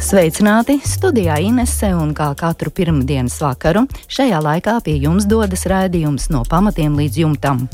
Sveicināti! 0.00 0.78
Studijā 0.80 1.34
Inese 1.44 1.90
un 1.92 2.14
kā 2.16 2.30
katru 2.32 2.70
pirmdienas 2.72 3.34
vakaru 3.42 3.82
šajā 4.08 4.38
laikā 4.40 4.78
pie 4.86 4.94
jums 4.96 5.26
dodas 5.28 5.66
raidījums 5.68 6.30
no 6.32 6.40
pamatiem 6.48 6.96
līdz 6.96 7.18
jumtam. 7.20 7.66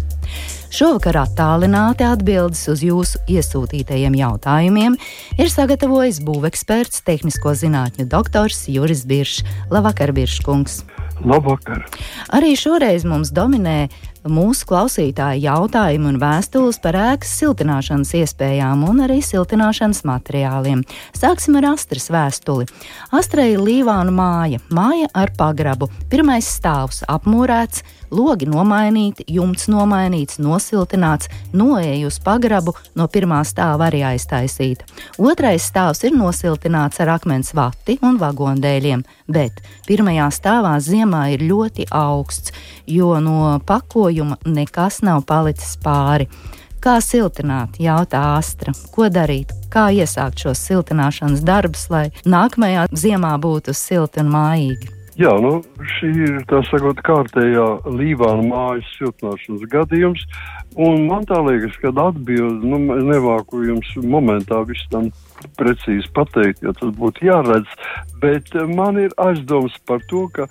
Šovakar 0.74 1.20
attālināti 1.20 2.02
atbildes 2.02 2.64
uz 2.72 2.82
jūsu 2.82 3.22
iesūtītajiem 3.30 4.18
jautājumiem 4.18 4.98
ir 5.38 5.52
sagatavojis 5.54 6.18
būveksperts, 6.26 7.04
tehnisko 7.06 7.54
zinātņu 7.62 8.08
doktors 8.10 8.64
Juris 8.74 9.06
Biršs. 9.06 9.46
Labvakar, 9.70 10.10
Birškungs! 10.16 10.82
Labvakar! 11.22 11.86
Arī 12.34 12.56
šoreiz 12.58 13.06
mums 13.06 13.30
dominē 13.30 13.86
mūsu 14.32 14.66
klausītāju 14.70 15.44
jautājumu 15.44 16.10
un 16.12 16.18
vēstules 16.22 16.78
par 16.82 16.98
ēkas 16.98 17.32
siltināšanas 17.40 18.12
iespējām 18.20 18.84
un 18.88 19.04
arī 19.06 19.18
siltināšanas 19.24 20.02
materiāliem. 20.08 20.82
Sāksim 21.16 21.58
ar 21.60 21.70
Astras 21.72 22.10
vēstuli. 22.12 22.68
Astrai 23.16 23.52
ir 23.54 23.62
Līvāna 23.64 24.14
māja, 24.14 24.62
māja 24.70 25.10
ar 25.14 25.32
pagrabu. 25.38 25.90
Pirmais 26.12 26.48
stāvs 26.58 27.02
apmūrēts, 27.10 27.84
logi 28.10 28.48
nomainīti, 28.50 29.26
jumts 29.28 29.68
nomainīts, 29.72 30.40
nosiltināts, 30.42 31.30
noeja 31.56 32.06
uz 32.08 32.18
pagrabu, 32.22 32.76
no 32.94 33.08
pirmā 33.12 33.42
stāva 33.46 33.88
arī 33.90 34.02
aiztaisīta. 34.08 34.86
Otrais 35.18 35.66
stāvs 35.70 36.04
ir 36.06 36.16
nosiltināts 36.16 37.00
ar 37.04 37.14
akmens 37.16 37.54
vati 37.56 37.98
un 38.02 38.20
vagondēļiem, 38.22 39.06
bet 39.28 39.62
pirmajā 39.88 40.28
stāvā 40.34 40.76
ziemā 40.82 41.26
ir 41.34 41.46
ļoti 41.46 41.88
augsts, 41.90 42.54
jo 42.86 43.16
no 43.20 43.56
pakojuma 43.66 44.38
nekas 44.46 45.02
nav 45.06 45.24
palicis 45.28 45.76
pāri. 45.82 46.28
Kā 46.86 47.00
siltināt, 47.02 47.80
jautā 47.82 48.20
Astra. 48.36 48.70
Ko 48.94 49.08
darīt? 49.10 49.50
Kā 49.72 49.88
iesākt 49.90 50.44
šos 50.44 50.60
siltināšanas 50.68 51.42
darbus, 51.42 51.88
lai 51.90 52.04
nākamajā 52.22 52.86
ziemā 52.94 53.32
būtu 53.42 53.74
silti 53.74 54.22
un 54.22 54.30
mājīgi? 54.30 54.92
Jā, 55.16 55.30
nu, 55.40 55.62
šī 55.96 56.10
ir 56.26 56.34
tā 56.44 56.58
sakot, 56.68 56.98
kārtējā 57.06 57.64
Līvāna 57.88 58.42
mājas 58.50 58.88
siltināšanas 58.98 59.62
gadījums. 59.72 60.24
Man 60.76 61.24
liekas, 61.46 61.78
ka 61.80 61.88
atbildi, 61.88 62.68
nu, 62.68 62.80
nevāku 63.08 63.62
jums 63.64 63.94
momentā 64.04 64.60
visu 64.68 64.84
tam 64.92 65.08
precīzi 65.56 66.12
pateikt, 66.12 66.60
jo 66.66 66.74
tas 66.76 66.92
būtu 67.00 67.24
jāredz. 67.30 67.78
Bet 68.20 68.52
man 68.76 69.00
ir 69.00 69.16
aizdoms 69.16 69.78
par 69.88 70.04
to, 70.12 70.26
ka 70.36 70.50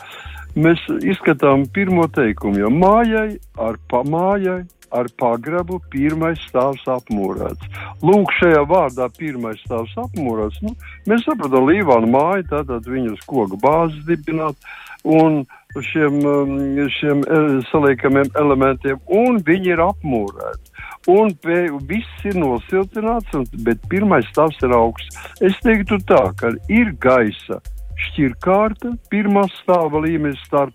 mēs 0.57 0.81
izskatām 1.13 1.67
pirmo 1.69 2.07
teikumu, 2.09 2.63
jo 2.63 2.73
mājai 2.73 3.37
ar 3.61 3.77
pamājai 3.93 4.63
ar 4.93 5.09
pagrabu 5.19 5.79
pirmais 5.93 6.39
stāvs 6.49 6.85
apmūrēts. 6.91 7.69
Lūk, 8.05 8.33
šajā 8.39 8.63
vārdā 8.69 9.09
pirmais 9.17 9.61
stāvs 9.65 9.93
apmūrēts. 10.05 10.61
Nu, 10.65 10.75
mēs 11.09 11.25
saprotam, 11.27 11.69
Līvāna 11.69 12.09
māja, 12.11 12.47
tātad 12.55 12.89
viņas 12.89 13.23
koku 13.29 13.59
bāzes 13.61 14.03
dibināt 14.09 14.57
un 15.05 15.43
šiem, 15.83 16.21
um, 16.25 16.55
šiem 16.97 17.21
e, 17.21 17.41
saliekamiem 17.69 18.31
elementiem, 18.39 18.99
un 19.11 19.41
viņi 19.45 19.73
ir 19.75 19.83
apmūrēti. 19.85 20.73
Un 21.11 21.35
pie, 21.43 21.59
viss 21.85 22.25
ir 22.25 22.37
nosiltināts, 22.39 23.33
un, 23.37 23.45
bet 23.67 23.83
pirmais 23.91 24.25
stāvs 24.31 24.57
ir 24.65 24.73
augsts. 24.73 25.19
Es 25.43 25.57
teiktu 25.65 25.99
tā, 26.09 26.23
ka 26.39 26.55
ir 26.71 26.95
gaisa 27.01 27.59
šķirkārta, 28.07 28.95
pirmā 29.11 29.45
stāva 29.59 30.01
līmenis 30.03 30.41
starp 30.47 30.73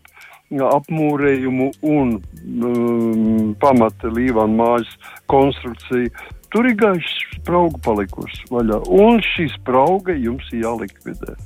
apmūrējumu 0.50 1.70
un 1.86 2.16
um, 2.18 3.54
pamata 3.62 4.10
līvāna 4.10 4.56
mājas 4.58 4.92
konstrukciju. 5.30 6.10
Tur 6.50 6.66
ir 6.66 6.74
gaišs 6.74 7.18
sprauga 7.36 7.78
palikusi 7.84 8.48
vaļā, 8.50 8.80
un 8.90 9.20
šī 9.22 9.46
sprauga 9.54 10.16
jums 10.18 10.48
ir 10.50 10.64
jālikvidē. 10.64 11.36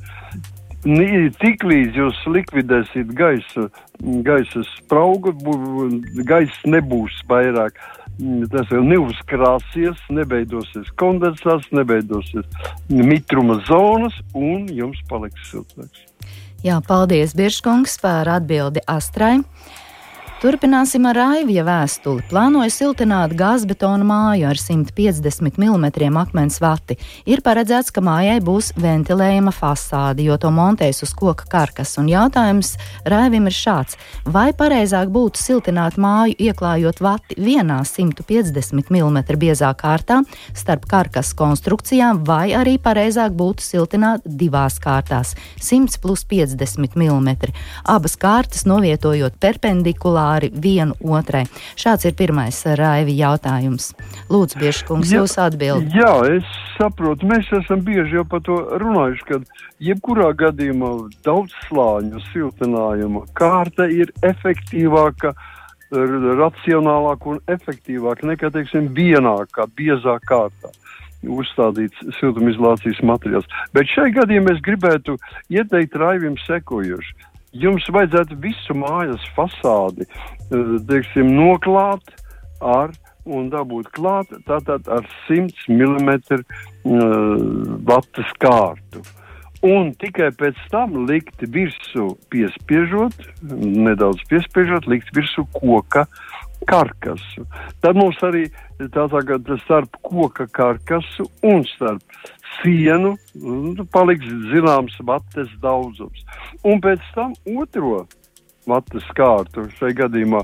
Tiklīdz 0.84 1.96
jūs 1.96 2.16
likvidēsiet 2.28 3.12
gaisa, 3.16 3.68
gaisa 4.24 4.64
spraugu, 4.74 5.32
gaisa 6.28 6.72
nebūs 6.72 7.20
vairāk. 7.28 7.76
Tas 8.52 8.68
jau 8.70 8.80
neuzkrāsies, 8.84 9.98
nebeidosies 10.14 10.90
kondensāts, 11.00 11.66
nebeidosies 11.74 12.46
mitruma 12.88 13.58
zonas, 13.66 14.14
un 14.38 14.68
jums 14.70 15.00
paliks 15.08 15.48
siltāks. 15.50 16.04
Jā, 16.64 16.78
paldies, 16.80 17.34
Biržkungs, 17.36 17.98
par 18.00 18.24
atbildi 18.32 18.80
Astrai. 18.88 19.42
Turpināsim 20.44 21.06
ar 21.08 21.16
Aivija 21.22 21.62
vēstuli. 21.64 22.20
Plānoju 22.28 22.68
siltināt 22.68 23.32
gāzbetona 23.32 24.04
māju 24.04 24.44
ar 24.50 24.58
150 24.60 25.56
mm 25.56 26.18
akmens 26.20 26.58
vati. 26.60 26.98
Ir 27.24 27.40
paredzēts, 27.40 27.88
ka 27.88 28.02
mājai 28.04 28.42
būs 28.44 28.74
ventilējama 28.76 29.54
fasāde, 29.56 30.20
jo 30.26 30.36
to 30.36 30.50
montēs 30.52 31.00
uz 31.06 31.14
koka 31.16 31.48
karkas. 31.48 31.94
Un 31.96 32.10
jautājums 32.12 32.74
Raivim 33.08 33.48
ir 33.48 33.56
šāds: 33.56 33.96
vai 34.36 34.50
pareizāk 34.52 35.08
būtu 35.14 35.40
siltināt 35.40 35.96
māju, 35.96 36.36
ieklājot 36.36 37.00
vati 37.00 37.38
vienā 37.40 37.80
150 37.88 38.92
mm 38.92 39.24
biezā 39.40 39.72
kārtā 39.80 40.20
starp 40.52 40.84
karkas 40.92 41.32
konstrukcijām, 41.32 42.20
vai 42.28 42.52
arī 42.52 42.76
pareizāk 42.76 43.32
būtu 43.32 43.64
siltināt 43.64 44.28
divās 44.28 44.76
kārtās- 44.76 45.32
100 45.72 45.96
plus 46.04 46.28
50 46.28 47.00
mm. 47.00 47.56
Abas 47.96 48.20
kārtas 48.20 48.68
novietojot 48.68 49.40
perpendikulāri 49.40 50.33
pāri 50.34 50.50
vienu 50.50 50.94
otrai? 51.00 51.44
Šāds 51.78 52.06
ir 52.08 52.14
pirmais 52.18 52.58
raivi 52.78 53.16
jautājums. 53.18 53.92
Lūdzu, 54.32 54.58
Bieškungs, 54.60 55.12
jūs 55.14 55.38
atbildat. 55.38 55.94
Jā, 55.94 56.14
es 56.36 56.44
saprotu, 56.78 57.28
mēs 57.30 57.50
esam 57.54 57.84
bieži 57.84 58.18
jau 58.18 58.26
par 58.28 58.42
to 58.46 58.58
runājuši, 58.82 59.26
ka 59.28 59.40
jebkurā 59.84 60.32
gadījumā 60.38 60.92
daudz 61.26 61.54
slāņu 61.68 62.22
siltinājuma 62.32 63.26
kārta 63.38 63.88
ir 63.90 64.12
efektīvāka 64.22 65.34
racionālāk 65.94 67.26
un 67.30 67.38
efektīvāk 67.46 68.24
nekā, 68.26 68.50
teiksim, 68.50 68.88
vienā 68.96 69.36
kā 69.54 69.68
biezā 69.78 70.18
kārtā 70.26 70.72
uzstādīts 71.24 72.02
siltumizolācijas 72.18 72.98
materiāls. 73.06 73.46
Bet 73.72 73.88
šai 73.88 74.10
gadījumā 74.12 74.56
es 74.56 74.64
gribētu 74.64 75.14
ieteikt 75.52 75.94
raivim 75.96 76.34
sekojuši 76.42 77.14
jums 77.54 77.86
vajadzētu 77.94 78.38
visu 78.42 78.76
mājas 78.78 79.24
fasādi 79.36 80.06
eh, 80.08 80.76
teiksim, 80.88 81.32
noklāt 81.38 82.14
ar 82.60 82.94
un 83.24 83.48
dabūt 83.52 83.90
klāt 83.96 84.32
tātad 84.48 84.88
ar 84.92 85.06
100 85.26 85.68
mm 85.72 86.10
uh, 86.12 86.40
vatas 87.88 88.32
kārtu. 88.40 89.00
Un 89.64 89.94
tikai 89.96 90.28
pēc 90.36 90.58
tam 90.68 91.06
likt 91.08 91.40
virsū 91.54 92.10
piespiežot, 92.32 93.16
nedaudz 93.40 94.20
piespiežot, 94.28 94.84
likt 94.92 95.08
virsū 95.16 95.46
koka 95.56 96.04
karkasu. 96.68 97.46
Tad 97.80 97.96
mums 97.96 98.20
arī 98.24 98.44
tā 98.92 99.06
tagad 99.12 99.48
starp 99.64 99.96
koka 100.04 100.46
karkasu 100.52 101.24
un 101.48 101.64
starp 101.72 102.04
sienu 102.60 103.14
nu, 103.34 103.86
paliks 103.92 104.28
zināms 104.52 104.96
vates 105.06 105.50
daudzums. 105.62 106.24
Un 106.64 106.82
pēc 106.84 107.02
tam 107.16 107.34
otro 107.56 108.04
vates 108.68 109.06
kārtu, 109.16 109.66
šai 109.78 109.92
gadījumā 109.96 110.40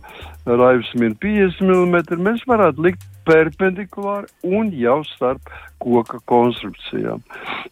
raivs 0.49 0.91
ir 0.97 1.15
50 1.22 1.62
mm, 1.65 2.20
mēs 2.20 2.44
varētu 2.49 2.84
likt 2.84 3.06
perpendikulāri 3.29 4.29
un 4.58 4.70
jau 4.76 5.00
starp 5.14 5.50
koka 5.81 6.20
konstrukcijām. 6.29 7.23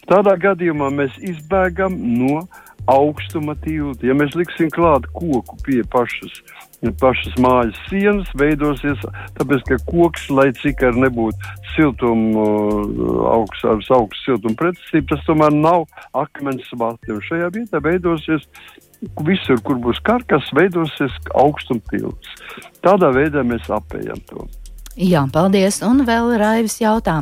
Tādā 0.09 0.37
gadījumā 0.41 0.91
mēs 0.95 1.17
izbēgam 1.21 1.97
no 1.99 2.47
augstuma 2.89 3.57
tilta. 3.65 4.07
Ja 4.09 4.17
mēs 4.17 4.37
liksim 4.39 4.73
klāt 4.75 5.09
koku 5.15 5.59
pie 5.67 5.83
pašas 5.93 6.43
pašas 7.01 7.35
mājas 7.43 7.79
sienas 7.89 8.29
veidosies, 8.39 9.01
tāpēc, 9.39 9.65
ka 9.67 9.79
koks, 9.89 10.29
lai 10.31 10.49
cik 10.55 10.85
ar 10.87 10.95
nebūtu 10.95 11.55
siltumu, 11.75 12.45
augsts, 13.33 13.65
ar 13.67 13.83
augstu 13.99 14.23
siltumu 14.25 14.55
pretestību, 14.61 15.09
tas 15.11 15.25
tomēr 15.27 15.55
nav 15.55 15.89
akmens 16.15 16.71
vati. 16.79 17.11
Un 17.15 17.25
šajā 17.27 17.51
vietā 17.57 17.83
veidosies 17.83 18.47
visur, 19.27 19.59
kur 19.67 19.83
būs 19.83 19.99
karkas, 20.07 20.53
veidosies 20.55 21.15
augstumtilts. 21.35 22.39
Tādā 22.85 23.11
veidā 23.15 23.43
mēs 23.47 23.67
apējam 23.71 24.23
to. 24.31 24.47
Jā, 24.99 25.21
paldies. 25.31 25.77
Un 25.87 26.03
vēl 26.03 26.33
Raivis 26.41 26.81
jautā, 26.83 27.21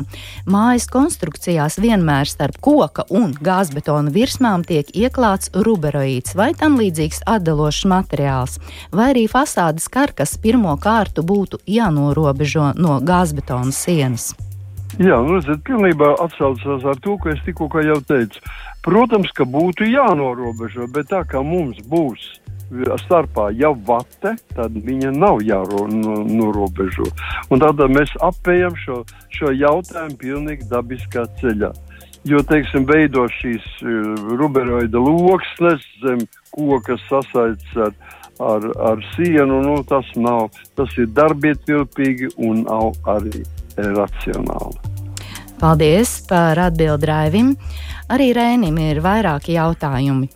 mājas 0.49 0.87
konstrukcijās 0.89 1.75
vienmēr 1.77 2.25
starp 2.25 2.55
koka 2.57 3.03
un 3.13 3.35
gāzbetona 3.37 4.09
virsmām 4.15 4.63
tiek 4.65 4.89
ieklāts 4.97 5.51
ruberoīds 5.53 6.33
vai 6.39 6.55
tam 6.57 6.79
līdzīgs 6.81 7.21
atdalošs 7.29 7.83
materiāls, 7.85 8.57
vai 8.89 9.11
arī 9.11 9.27
fasādes 9.29 9.85
karkas 9.93 10.33
pirmo 10.41 10.73
kārtu 10.81 11.21
būtu 11.21 11.61
jānorobežo 11.69 12.71
no 12.81 12.97
gāzbetona 12.97 13.69
sienas. 13.69 14.31
Jā, 14.97 15.21
nu, 15.21 15.37
redziet, 15.37 15.61
pilnībā 15.69 16.15
atsaucās 16.23 16.81
ar 16.81 16.97
to, 17.05 17.13
ko 17.21 17.29
es 17.29 17.45
tikko 17.45 17.69
jau 17.85 18.01
teicu. 18.09 18.41
Protams, 18.81 19.29
ka 19.37 19.45
būtu 19.45 19.85
jānorobežo, 19.85 20.89
bet 20.89 21.13
tā 21.13 21.21
kā 21.29 21.45
mums 21.45 21.77
būs 21.85 22.39
starpā 23.05 23.49
jau 23.55 23.73
vate, 23.87 24.35
tad 24.55 24.75
viņa 24.85 25.11
nav 25.15 25.41
jānorobežo. 25.45 27.07
Un 27.51 27.63
tādā 27.63 27.87
mēs 27.91 28.11
apējam 28.23 28.75
šo, 28.83 29.01
šo 29.33 29.53
jautājumu 29.55 30.17
pilnīgi 30.21 30.67
dabiskā 30.71 31.27
ceļā. 31.41 31.71
Jo, 32.27 32.41
teiksim, 32.43 32.83
veido 32.89 33.23
šīs 33.37 33.63
uh, 33.85 34.33
ruberoida 34.39 34.99
loksnes 34.99 35.83
zem 36.03 36.25
koka 36.51 36.97
sasaistīts 37.05 37.77
ar, 37.79 37.93
ar, 38.43 38.67
ar 38.91 39.05
sienu, 39.13 39.61
nu, 39.63 39.77
tas 39.87 40.09
nav, 40.19 40.49
tas 40.75 40.91
ir 40.99 41.07
darbietilpīgi 41.15 42.33
un 42.43 42.65
nav 42.65 42.97
arī 43.15 43.45
racionāli. 43.77 44.97
Paldies 45.57 46.19
par 46.29 46.59
atbildi 46.67 47.07
Raivim. 47.09 47.55
Arī 48.13 48.29
Rēnim 48.35 48.77
ir 48.81 49.01
vairāki 49.01 49.55
jautājumi. 49.55 50.29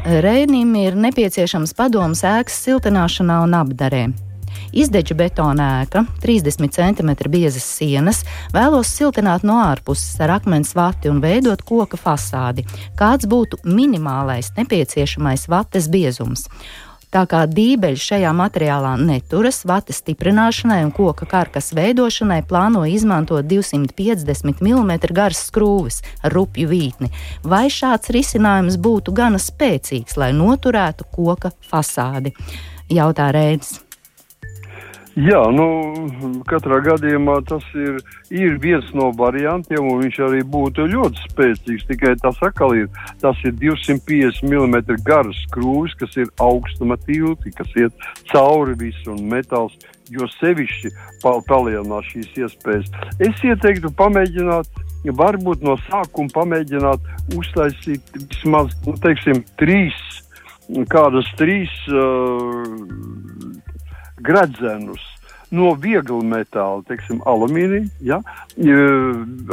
Rēnim 0.00 0.70
ir 0.80 0.94
nepieciešams 0.96 1.74
padoms 1.76 2.22
ēkas 2.24 2.54
siltināšanā 2.64 3.34
un 3.44 3.52
apdarē. 3.58 4.06
Izdeču 4.72 5.12
betona 5.18 5.66
ēka, 5.82 6.06
30 6.22 6.72
cm 6.72 7.10
biezas 7.28 7.66
sienas, 7.68 8.22
vēlos 8.54 8.88
siltināt 8.96 9.44
no 9.44 9.58
ārpuses 9.60 10.16
ar 10.24 10.38
akmens 10.38 10.72
vati 10.78 11.10
un 11.12 11.20
veidot 11.20 11.60
koka 11.68 12.00
fasādi. 12.00 12.64
Kāds 12.96 13.28
būtu 13.28 13.60
minimālais 13.66 14.54
nepieciešamais 14.56 15.48
vates 15.52 15.90
biezums? 15.92 16.46
Tā 17.10 17.24
kā 17.26 17.40
dībeļi 17.50 17.98
šajā 17.98 18.30
materiālā 18.38 18.92
neturas, 19.02 19.64
vates 19.66 19.98
stiprināšanai 19.98 20.78
un 20.84 20.92
koka 20.94 21.26
karkas 21.26 21.72
veidošanai 21.74 22.44
plāno 22.46 22.84
izmantot 22.86 23.48
250 23.50 24.62
mm 24.62 24.94
garas 25.10 25.42
skrūves 25.48 26.04
ar 26.22 26.38
rupju 26.38 26.70
vītni. 26.70 27.10
Vai 27.42 27.66
šāds 27.66 28.14
risinājums 28.14 28.78
būtu 28.78 29.10
gana 29.10 29.42
spēcīgs, 29.42 30.14
lai 30.22 30.30
noturētu 30.38 31.10
koka 31.10 31.50
fasādi? 31.66 32.36
Jautā 32.90 33.32
Rēns. 33.34 33.80
Jā, 35.18 35.40
nu, 35.50 35.64
katrā 36.46 36.76
gadījumā 36.84 37.40
tas 37.48 37.64
ir, 37.74 37.96
ir 38.30 38.60
viens 38.62 38.86
no 38.94 39.08
variantiem, 39.18 39.82
un 39.82 40.04
viņš 40.04 40.18
arī 40.22 40.42
būtu 40.46 40.84
ļoti 40.92 41.24
spēcīgs. 41.24 41.86
Tikai 41.88 42.12
tas 42.22 42.38
atkal 42.46 42.76
ir, 42.78 42.86
tas 43.18 43.38
ir 43.42 43.56
250 43.58 44.46
mm 44.46 44.76
garas 45.02 45.40
skrūvis, 45.48 45.96
kas 45.98 46.14
ir 46.14 46.30
augstuma 46.38 46.94
tilti, 47.08 47.50
kas 47.56 47.74
iet 47.74 48.06
cauri 48.30 48.76
visu 48.78 49.10
un 49.10 49.26
metāls, 49.32 49.74
jo 50.14 50.28
sevišķi 50.36 50.92
palielinās 51.24 52.06
šīs 52.12 52.38
iespējas. 52.44 52.94
Es 53.18 53.42
ieteiktu 53.42 53.90
pamēģināt, 53.98 54.70
varbūt 55.10 55.66
no 55.66 55.74
sākuma 55.88 56.30
pamēģināt 56.38 57.34
uztaisīt 57.34 58.14
vismaz, 58.14 58.78
nu, 58.86 58.94
teiksim, 59.02 59.42
trīs, 59.58 59.98
kādas 60.94 61.26
trīs. 61.34 61.74
Uh, 61.90 63.66
gredzenus 64.26 65.06
no 65.50 65.74
viegla 65.74 66.22
metāla, 66.22 66.82
teiksim, 66.88 67.20
alumīnija, 67.26 67.88
ja, 68.06 68.20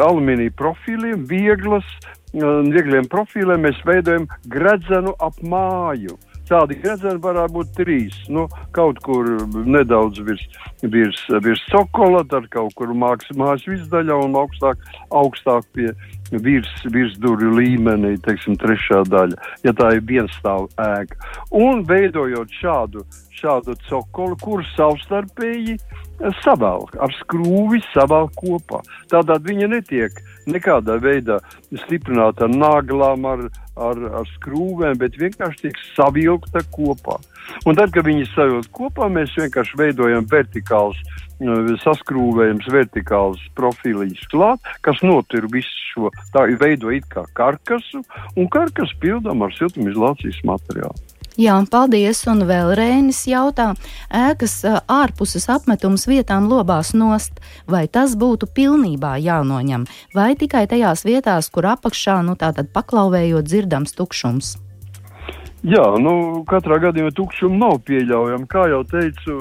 alumīnija 0.06 0.54
profiliem, 0.58 1.26
vieglas, 1.30 1.88
viegliem 2.34 3.08
profiliem 3.10 3.66
mēs 3.66 3.82
veidojam 3.88 4.28
gredzenu 4.52 5.16
ap 5.24 5.40
māju. 5.42 6.18
Tādi 6.48 6.78
gredzeni 6.80 7.20
varētu 7.20 7.54
būt 7.58 7.72
trīs. 7.76 8.16
Nu, 8.32 8.46
kaut 8.72 9.02
kur 9.04 9.28
nedaudz 9.68 10.22
virs, 10.24 10.46
virs, 10.80 11.20
virs 11.44 11.64
cokola, 11.74 12.22
tad 12.32 12.48
kaut 12.54 12.72
kur 12.80 12.94
mākslas 12.96 13.66
visdaļā 13.68 14.16
un 14.24 14.38
augstāk, 14.40 14.80
augstāk 15.12 15.68
pie 15.76 15.90
virs, 16.32 16.72
virsdurvju 16.88 17.52
līmenī, 17.58 18.14
teiksim, 18.24 18.56
trešā 18.64 19.04
daļa, 19.12 19.36
ja 19.68 19.76
tā 19.76 19.92
ir 19.98 20.08
vienstāvu 20.08 20.72
ēka. 20.80 21.20
Un 21.52 21.84
veidojot 21.90 22.56
šādu 22.62 23.04
šādu 23.38 23.76
cokolu, 23.88 24.38
kurus 24.42 24.70
savstarpēji 24.78 25.78
eh, 25.78 26.42
savelk 26.44 26.98
ar 27.02 27.14
skrūvi 27.22 27.82
savelk 27.92 28.36
kopā. 28.40 28.82
Tādēļ 29.12 29.44
viņa 29.52 29.70
netiek 29.76 30.22
nekādā 30.48 30.98
veidā 31.04 31.40
stiprināta 31.86 32.48
ar 32.48 32.54
naglām, 32.54 33.26
ar, 33.30 33.48
ar, 33.76 34.04
ar 34.22 34.30
skrūvēm, 34.36 34.98
bet 35.02 35.20
vienkārši 35.20 35.68
tiek 35.68 35.82
savilkta 35.96 36.64
kopā. 36.74 37.20
Un 37.68 37.78
tad, 37.80 37.94
kad 37.96 38.08
viņi 38.08 38.28
savilkt 38.34 38.72
kopā, 38.76 39.08
mēs 39.12 39.36
vienkārši 39.40 39.80
veidojam 39.80 40.28
vertikālus, 40.32 41.00
eh, 41.40 41.74
saskrūvējums, 41.84 42.72
vertikālus 42.74 43.44
profiliņus 43.60 44.26
klāt, 44.34 44.74
kas 44.86 45.04
notur 45.06 45.50
visu 45.54 45.84
šo, 45.92 46.14
tā 46.34 46.48
veido 46.60 46.92
it 46.94 47.08
kā 47.12 47.26
karkasu, 47.38 48.04
un 48.36 48.50
karkas 48.52 48.94
pildām 49.02 49.46
ar 49.46 49.56
siltumizolācijas 49.58 50.44
materiālu. 50.48 51.17
Jā, 51.38 51.54
paldies. 51.70 52.24
Un 52.26 52.42
vēl 52.50 52.72
Rēnis 52.74 53.20
jautā, 53.30 53.72
ēkas 54.10 54.56
ārpuses 54.90 55.46
apmetums 55.54 56.08
vietām 56.10 56.48
lobās 56.50 56.96
nost, 56.98 57.38
vai 57.70 57.86
tas 57.86 58.16
būtu 58.18 58.50
pilnībā 58.58 59.20
jānoņem, 59.22 59.86
vai 60.18 60.32
tikai 60.34 60.66
tajās 60.72 61.06
vietās, 61.06 61.52
kur 61.54 61.70
apakšā, 61.70 62.24
nu 62.26 62.34
tātad 62.42 62.74
paklauvējot 62.74 63.46
dzirdams 63.46 63.94
tukšums? 64.00 64.56
Jā, 65.68 65.86
nu, 66.02 66.42
katrā 66.50 66.78
gadījumā 66.82 67.14
tukšumi 67.18 67.62
nav 67.62 67.80
pieļaujami. 67.86 68.50
Kā 68.50 68.68
jau 68.72 68.82
teicu, 68.90 69.38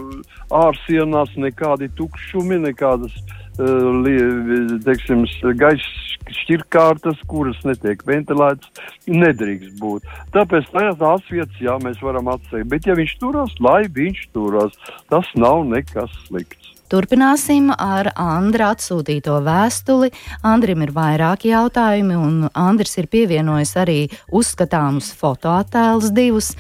ārsienās 0.53 1.33
nekādi 1.41 1.89
tukšumi, 1.97 2.61
nekādas 2.65 3.17
teiksim, 3.57 5.25
gaisa 5.59 6.07
šķirkārtas, 6.37 7.21
kuras 7.31 7.59
netiek 7.67 8.03
ventilētas, 8.07 8.71
nedrīkst 9.07 9.77
būt. 9.81 10.07
Tāpēc 10.35 10.71
tās 10.75 11.27
vietas, 11.31 11.59
jā, 11.63 11.77
mēs 11.83 12.01
varam 12.03 12.31
atsekt. 12.35 12.69
Bet, 12.73 12.89
ja 12.89 12.97
viņš 12.99 13.19
turās, 13.23 13.59
lai 13.63 13.85
viņš 13.93 14.25
turās, 14.35 14.79
tas 15.13 15.31
nav 15.39 15.65
nekas 15.71 16.13
slikts. 16.27 16.73
Turpināsim 16.87 17.73
ar 17.75 18.13
Andra 18.15 18.71
atsūtīto 18.77 19.41
vēstuli. 19.43 20.13
Andrim 20.47 20.85
ir 20.87 20.93
vairāki 20.95 21.51
jautājumi, 21.51 22.15
un 22.15 22.37
Andris 22.55 22.95
ir 23.01 23.09
pievienojis 23.11 23.75
arī 23.83 24.01
uzskatāmus 24.31 25.11
fotoattēlus 25.19 26.13
divus. 26.15 26.53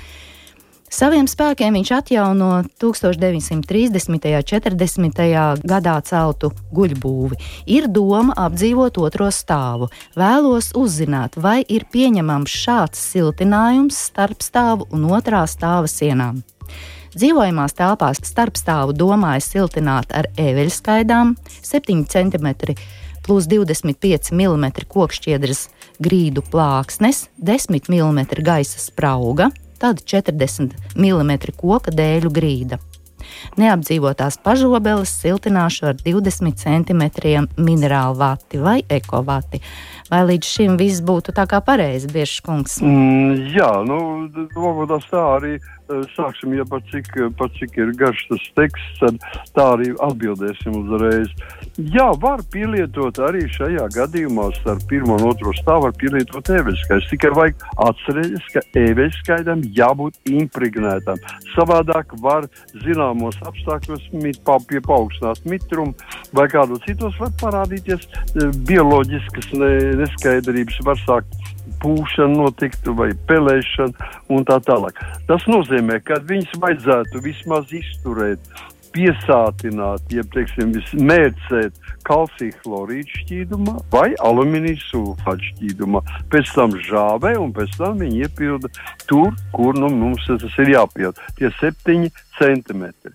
Saviem 0.87 1.27
spēkiem 1.27 1.75
viņš 1.75 1.91
atjauno 1.97 2.51
1930. 2.79 4.07
un 4.07 4.45
40. 4.47 5.23
gadā 5.67 5.95
celtu 6.07 6.53
guļbūvi. 6.73 7.39
Ir 7.75 7.89
doma 7.91 8.37
apdzīvot 8.39 9.01
otro 9.03 9.27
stāvu. 9.35 9.91
Vēlos 10.15 10.71
uzzināt, 10.79 11.35
vai 11.43 11.65
ir 11.67 11.89
pieņemams 11.91 12.55
šāds 12.63 13.03
siltinājums 13.03 13.99
starp 14.11 14.47
stāvu 14.47 14.87
un 14.95 15.09
otrā 15.11 15.43
stāva 15.51 15.91
sienām. 15.91 16.45
Dzīvojamās 17.17 17.75
telpās 17.75 18.21
starpstāvu 18.29 18.95
domāja 18.95 19.43
siltināt 19.43 20.15
ar 20.15 20.31
eveļskaidām, 20.39 21.35
7 21.65 22.07
cm 22.13 22.77
plus 23.27 23.49
25 23.51 24.31
mm 24.37 24.67
kokšķiedras 24.87 25.67
grīdu 25.99 26.45
plāksnes, 26.47 27.27
10 27.43 27.89
mm 27.91 28.21
gaisa 28.45 28.79
sprauga, 28.79 29.51
tad 29.81 30.03
40 30.05 30.77
mm 30.97 31.33
koka 31.57 31.95
dēļu 31.95 32.33
grīda. 32.33 32.81
Neapdzīvotās 33.59 34.39
pažobeles 34.45 35.11
siltināšu 35.23 35.89
ar 35.91 35.97
20 36.03 36.61
cm 36.61 37.03
minerālu 37.59 38.19
vati 38.21 38.61
vai 38.63 38.79
ekovati. 38.89 39.63
Vai 40.11 40.23
līdz 40.29 40.53
šim 40.53 40.77
viss 40.79 41.03
būtu 41.03 41.35
tā 41.35 41.47
kā 41.51 41.59
pareizi, 41.65 42.11
Biešs 42.13 42.45
kungs? 42.47 42.79
Mm, 42.85 43.49
jā, 43.57 43.73
nu, 43.89 43.99
varbūt 44.55 44.95
tas 44.95 45.09
tā 45.11 45.25
arī 45.39 45.57
Eh, 45.59 45.76
sāksim, 46.15 46.55
ja 46.59 46.65
pat 46.69 46.87
cik, 46.93 47.13
pat 47.39 47.55
cik 47.59 47.77
ir 47.79 47.93
garš 47.99 48.23
tas 48.31 48.47
teksts, 48.59 49.01
tad 49.01 49.19
tā 49.57 49.67
arī 49.77 49.93
atbildēsim 50.07 50.77
uzreiz. 50.83 51.33
Jā, 51.77 52.09
var 52.23 52.43
pielietot 52.53 53.21
arī 53.27 53.45
šajā 53.53 53.87
gadījumā 53.95 54.49
starp 54.61 54.87
pirmo 54.91 55.19
un 55.19 55.27
otro 55.31 55.55
stāvu, 55.59 55.87
var 55.87 55.97
pielietot 56.01 56.51
eveļskaidu. 56.59 57.09
Tikai 57.13 57.33
vajag 57.37 57.67
atcerēties, 57.87 58.49
ka 58.55 58.65
eveļskaidam 58.83 59.65
jābūt 59.77 60.33
impregnētam. 60.33 61.21
Savādāk 61.55 62.17
var 62.25 62.49
zināmos 62.85 63.39
apstākļos 63.47 64.09
mit, 64.17 64.41
pa, 64.47 64.59
pie 64.69 64.81
paaugstināt 64.85 65.45
mitrumu 65.49 65.95
vai 66.37 66.49
kādos 66.53 66.83
citos 66.87 67.17
var 67.21 67.33
parādīties 67.43 68.09
eh, 68.09 68.51
bioloģiskas 68.69 69.53
ne, 69.61 69.71
neskaidrības, 70.03 70.81
var 70.87 71.01
sākt 71.05 71.56
pūšana 71.83 72.37
notiktu 72.37 72.95
vai 72.99 73.11
pelēšana 73.29 74.13
un 74.33 74.47
tā 74.49 74.61
tālāk. 74.67 74.99
Tas 75.29 75.45
nozīmē, 75.51 76.01
ka 76.07 76.21
viņas 76.25 76.57
vajadzētu 76.63 77.23
vismaz 77.25 77.73
izturēt 77.75 78.51
piesātināt, 78.97 80.05
jeb 80.13 80.29
teiksim, 80.33 80.73
mērcēt 81.05 81.77
kalcija 82.07 82.55
chlorīdu 82.63 83.21
šķīdumā 83.21 83.75
vai 83.93 84.09
alumīnija 84.25 84.81
sulfāta 84.87 85.51
šķīdumā. 85.51 86.03
Pēc 86.33 86.53
tam 86.57 86.77
žāvē 86.89 87.35
un 87.41 87.53
pēc 87.57 87.77
tam 87.81 88.01
viņi 88.01 88.25
iepilda 88.25 88.71
tur, 89.11 89.35
kur 89.57 89.77
nu, 89.77 89.91
mums 89.93 90.25
tas 90.31 90.59
ir 90.63 90.73
jāpild. 90.77 91.21
Tie 91.37 91.53
septiņi 91.61 92.13
centimetri. 92.39 93.13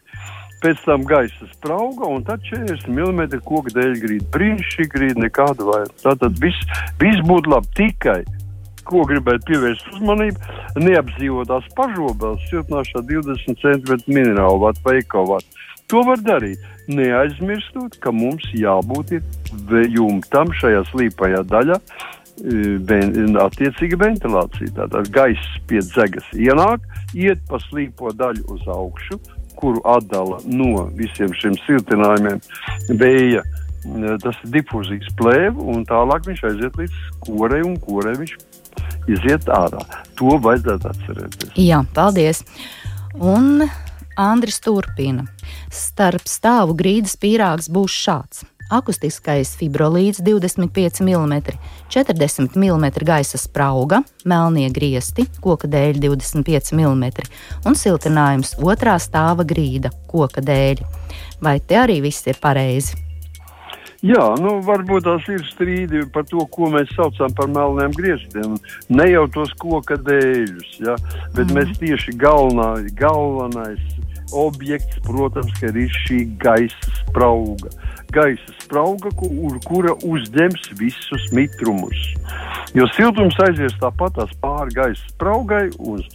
Pēc 0.62 0.84
tam 0.86 1.08
gaisa 1.10 1.48
sprauga 1.56 2.06
un 2.06 2.22
tad 2.28 2.44
40 2.46 2.86
mm 2.86 3.40
koku 3.48 3.74
dēļ 3.74 3.96
grīda. 4.04 4.28
Brīnišķīgi 4.36 4.94
grīda, 4.94 5.24
nekāda 5.24 5.66
vairs. 5.66 5.96
Tātad 6.04 6.38
viss, 6.44 6.78
viss 7.02 7.26
būtu 7.26 7.56
labi 7.56 7.74
tikai 7.80 8.20
ko 8.92 9.06
gribētu 9.10 9.48
pievērst 9.50 9.90
uzmanību, 9.96 10.54
neapdzīvotās 10.84 11.68
pažobeles 11.78 12.48
siltināšanā 12.52 13.04
20 13.10 13.64
cm 13.64 14.00
minerālu 14.12 14.66
vatu 14.68 14.88
vai 14.88 15.00
ekovatu. 15.00 15.62
To 15.92 16.06
var 16.08 16.22
darīt, 16.24 16.62
neaizmirstot, 16.88 17.98
ka 18.00 18.14
mums 18.16 18.46
jābūt 18.56 19.18
jumtam 19.92 20.54
šajā 20.56 20.86
slīpajā 20.88 21.42
daļā, 21.52 21.76
e, 22.40 23.00
attiecīga 23.44 24.00
ventilācija. 24.06 24.72
Tātad 24.78 25.12
gaiss 25.12 25.58
pie 25.68 25.82
dzegas 25.84 26.30
ienāk, 26.32 26.86
iet 27.12 27.44
pa 27.50 27.60
slīpo 27.68 28.14
daļu 28.16 28.48
uz 28.56 28.64
augšu, 28.72 29.20
kuru 29.60 29.84
atdala 29.84 30.40
no 30.48 30.88
visiem 30.96 31.36
šiem 31.36 31.60
siltinājumiem 31.66 32.40
vēja. 33.02 33.44
E, 33.44 34.16
tas 34.24 34.40
ir 34.46 34.56
difūzijas 34.56 35.12
plēve, 35.20 35.58
un 35.76 35.84
tālāk 35.90 36.32
viņš 36.32 36.48
aiziet 36.54 36.80
līdz 36.80 37.04
korei, 37.28 37.66
un 37.68 37.76
korei 37.84 38.16
viņš 38.24 38.38
iziet 39.10 39.50
ārā. 39.52 39.82
To 40.20 40.38
vajadzētu 40.42 40.92
atcerēties. 40.92 41.54
Jā, 41.58 41.82
paldies! 41.96 42.44
Un 43.18 43.66
Andris 44.20 44.60
turpina. 44.64 45.26
Starp 45.72 46.28
stāvu 46.30 46.76
grīdas 46.78 47.16
pīrāgs 47.20 47.70
būs 47.72 47.96
šāds. 48.06 48.44
Akustiskais 48.72 49.50
fibrolīds 49.60 50.22
25 50.24 51.02
mm, 51.04 51.58
40 51.92 52.56
mm 52.56 52.86
gaisa 53.04 53.40
sprauga, 53.42 54.00
melnie 54.24 54.70
griesti, 54.72 55.26
koka 55.44 55.68
dēļ 55.68 56.00
25 56.06 56.72
mm 56.80 57.06
un 57.68 57.76
siltinājums 57.76 58.56
otrā 58.64 58.96
stāva 59.04 59.44
grīda, 59.44 59.92
koka 60.08 60.40
dēļ. 60.40 60.86
Vai 61.44 61.60
te 61.60 61.82
arī 61.84 62.00
viss 62.06 62.28
ir 62.32 62.40
pareizi? 62.40 63.11
Jā, 64.02 64.24
nu, 64.42 64.56
varbūt 64.66 65.06
tās 65.06 65.28
ir 65.30 65.44
strīdi 65.46 66.08
par 66.14 66.24
to, 66.26 66.42
ko 66.50 66.72
mēs 66.74 66.90
saucam 66.98 67.34
par 67.38 67.52
melniem 67.54 67.94
grieztiem. 67.94 68.56
Ne 68.90 69.06
jau 69.12 69.28
tos 69.30 69.52
koka 69.62 70.00
dēļus, 70.02 70.72
ja? 70.82 70.96
bet 71.36 71.46
mm. 71.46 71.54
mēs 71.54 71.76
tieši 71.78 72.16
galvenā, 72.18 72.72
galvenais 72.98 73.84
objekts, 74.34 74.98
protams, 75.06 75.54
ir 75.62 75.78
šī 76.02 76.24
gaisa 76.42 76.96
sprauga. 76.98 77.70
Gaisa 78.12 78.56
sprauga, 78.64 79.12
kur, 79.20 79.60
kura 79.68 79.94
uzņems 80.02 80.72
visus 80.80 81.30
mitrumus. 81.36 82.02
Jo 82.74 82.88
siltums 82.96 83.38
aizies 83.46 83.78
tāpat 83.84 84.18
pāri 84.42 84.74
gaisa 84.76 85.14
spraugai, 85.14 85.68
uz 85.78 86.10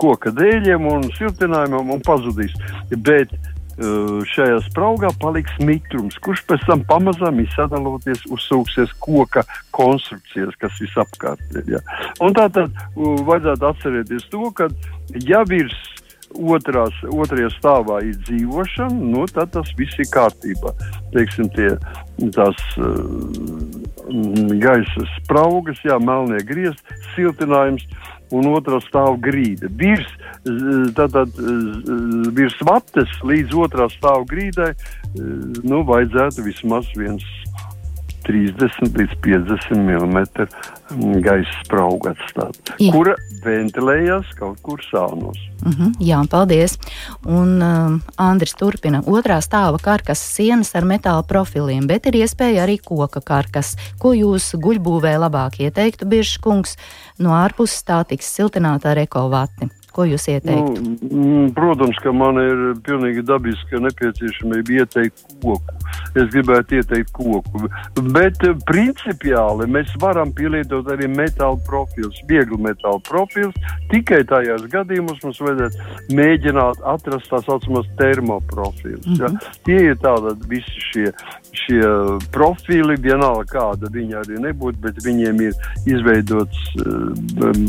koka 0.00 0.32
dēļiem 0.32 0.88
un 0.88 1.06
siltinājumam 1.18 1.92
un 1.98 2.02
pazudīs. 2.06 2.56
Bet 3.04 3.36
šajā 3.78 4.58
spraugā 4.66 5.10
paliks 5.22 5.54
mitrums, 5.62 6.16
kurš 6.24 6.42
pēc 6.50 6.64
tam 6.66 6.82
pamazām 6.88 7.38
izsadaloties 7.44 8.24
uzsūksies 8.34 8.94
koka 9.02 9.44
konstrukcijas, 9.76 10.56
kas 10.58 10.80
visapkārt 10.82 11.54
ir. 11.54 11.76
Ja. 11.76 11.82
Un 12.24 12.34
tā 12.34 12.48
tad 12.54 12.74
uh, 12.74 13.20
vajadzētu 13.28 13.70
atcerēties 13.70 14.26
to, 14.32 14.50
ka 14.50 14.68
ja 15.28 15.44
virs 15.48 15.76
otrās, 16.34 16.92
otrajā 17.08 17.48
stāvā 17.54 18.02
ir 18.04 18.18
dzīvošana, 18.26 18.98
nu, 19.14 19.24
tad 19.32 19.54
tas 19.54 19.70
viss 19.78 19.96
ir 20.02 20.10
kārtībā. 20.12 20.74
Teiksim, 21.14 21.48
tie, 21.54 21.70
tās 22.36 22.58
uh, 22.82 23.22
gaisa 24.60 25.06
spraugas, 25.16 25.80
jā, 25.86 25.96
melnie 26.02 26.42
griezti, 26.44 26.98
siltinājums 27.14 27.86
un 28.34 28.50
otrā 28.52 28.80
stāva 28.84 29.16
grīda. 29.22 29.70
Virs, 29.80 30.08
tātad, 30.98 31.32
virs 32.36 32.56
vates 32.68 33.12
līdz 33.24 33.56
otrā 33.66 33.88
stāva 33.92 34.24
grīdai 34.28 34.72
nu, 35.64 35.82
vajadzētu 35.88 36.46
vismaz 36.46 36.90
viens 36.96 37.24
30 38.28 38.98
līdz 38.98 39.16
50 39.24 39.78
mm 39.78 40.18
gaisa 41.24 41.54
spraugu 41.64 42.12
atstāt, 42.12 42.56
Jā. 42.80 42.92
kura 42.92 43.14
ventilējas 43.44 44.30
kaut 44.38 44.60
kur 44.62 44.80
sānos. 44.84 45.38
Mhm, 45.64 45.72
-huh, 45.72 45.92
jā, 46.00 46.20
paldies. 46.30 46.78
Un 47.24 47.62
um, 47.62 48.02
Andris 48.16 48.54
turpina. 48.54 49.02
Otrā 49.02 49.40
stāva 49.42 49.78
karkas 49.82 50.18
sienas 50.18 50.74
ar 50.74 50.84
metāla 50.84 51.26
profiliem, 51.26 51.86
bet 51.86 52.06
ir 52.06 52.12
iespēja 52.22 52.66
arī 52.66 52.78
koka 52.84 53.20
karkas. 53.20 53.76
Ko 53.98 54.12
jūs 54.12 54.54
guļbūvē 54.54 55.18
labāk 55.18 55.60
ieteiktu, 55.60 56.06
Biržs 56.06 56.38
kungs? 56.38 56.76
No 57.18 57.30
ārpuses 57.30 57.82
tā 57.84 58.04
tiks 58.04 58.30
siltināta 58.36 58.90
ar 58.90 58.98
ekovati. 58.98 59.77
Ko 59.92 60.04
jūs 60.04 60.28
ieteiktu? 60.30 60.82
Nu, 61.08 61.48
protams, 61.56 61.96
ka 62.04 62.12
man 62.14 62.38
ir 62.42 62.58
pilnīgi 62.86 63.24
dabiska 63.26 63.80
nepieciešamība 63.82 64.82
ieteikt 64.82 65.24
koku. 65.42 65.76
Es 66.14 66.28
gribētu 66.32 66.78
ieteikt 66.78 67.12
koku. 67.16 67.68
Bet 68.14 68.44
eh, 68.46 68.54
principiāli 68.68 69.68
mēs 69.70 69.94
varam 70.02 70.32
pielietot 70.36 70.90
arī 70.92 71.08
metāla 71.10 71.58
profils, 71.66 72.20
vieglu 72.30 72.60
metāla 72.62 73.00
profils. 73.08 73.56
Tikai 73.92 74.22
tajās 74.28 74.66
gadījumos 74.72 75.22
mums 75.24 75.40
vajadzētu 75.42 76.14
mēģināt 76.18 76.84
atrast 76.94 77.32
tā 77.32 77.42
saucamos 77.46 77.88
termoprofils. 77.98 79.06
Mm 79.06 79.14
-hmm. 79.14 79.22
ja? 79.22 79.28
Mhm. 79.28 79.60
Tie 79.64 79.80
ir 79.90 79.96
tādi 80.04 80.36
visi 80.48 80.84
šie, 80.92 81.12
šie 81.56 81.82
profili, 82.34 82.96
vienalga 83.02 83.46
kāda 83.52 83.90
viņi 83.92 84.18
arī 84.22 84.42
nebūtu, 84.48 84.80
bet 84.84 85.00
viņiem 85.04 85.42
ir 85.48 85.58
izveidots 85.88 86.62
uh, 86.82 87.10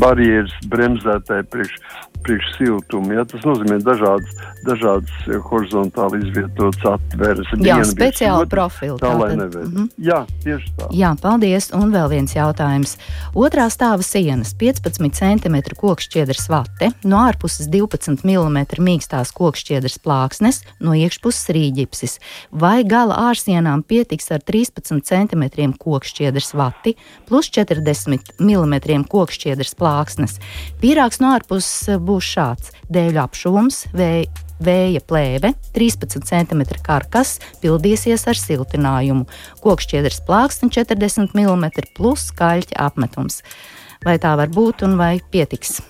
barjeras 0.02 0.54
bremzētāji 0.72 1.48
priekš 1.52 1.76
priekš 2.22 2.46
siltumu. 2.58 3.14
Ja? 3.14 3.24
Tas 3.28 3.44
nozīmē 3.46 3.80
dažādas, 3.84 4.30
dažādas 4.66 5.12
horizontāli 5.48 6.22
izvietotas 6.24 6.86
atveres. 6.94 7.48
Jā, 7.64 7.80
speciāli 7.88 8.48
profili. 8.50 8.98
Tā, 9.00 9.12
lai 9.18 9.32
nevērt. 9.38 9.68
Mm 9.68 9.76
-hmm. 9.76 9.88
Jā, 10.10 10.20
tieši 10.44 10.72
tā. 10.78 10.90
Jā, 10.96 11.14
paldies. 11.22 11.70
Un 11.74 11.92
vēl 11.92 12.08
viens 12.10 12.34
jautājums. 12.36 12.96
Otrā 13.34 13.68
stāva 13.70 14.02
sienas 14.02 14.54
15 14.54 15.10
cm 15.10 15.56
kokšķiedras 15.76 16.48
vate, 16.48 16.92
no 17.04 17.16
ārpuses 17.16 17.68
12 17.68 18.24
mm 18.24 18.58
mīkstās 18.78 19.32
kokšķiedras 19.32 19.98
plāksnes, 19.98 20.62
no 20.80 20.92
iekšpuses 20.94 21.48
rīģipsis. 21.48 22.18
Vai 22.50 22.84
gala 22.84 23.14
ārsienām 23.70 23.84
pietiks 23.86 24.30
ar 24.32 24.42
13 24.42 25.00
cm 25.04 25.72
kokšķiedras 25.78 26.54
vati 26.54 26.96
plus 27.28 27.50
40 27.50 28.34
mm 28.38 29.04
kokšķiedras 29.08 29.74
plāksnes? 29.78 30.40
Pīrāgs 30.80 31.20
no 31.20 31.34
ārpuses 31.36 31.98
būs 31.98 32.24
šāds- 32.24 32.72
dēļu 32.90 33.20
apšuvums, 33.22 33.86
vēja, 33.92 34.26
vēja 34.60 35.00
plēve, 35.00 35.54
13 35.74 36.24
cm 36.24 36.62
karkas 36.82 37.38
pildīsies 37.62 38.26
ar 38.26 38.34
siltinājumu, 38.34 39.26
kokšķiedras 39.62 40.20
plāksne 40.26 40.70
40 40.70 41.34
mm 41.34 41.94
plus 41.94 42.30
skaļķa 42.32 42.76
apmetums. 42.76 43.42
Vai 44.04 44.18
tā 44.18 44.36
var 44.36 44.48
būt 44.48 44.82
un 44.82 44.96
vai 44.96 45.20
pietiks? 45.30 45.80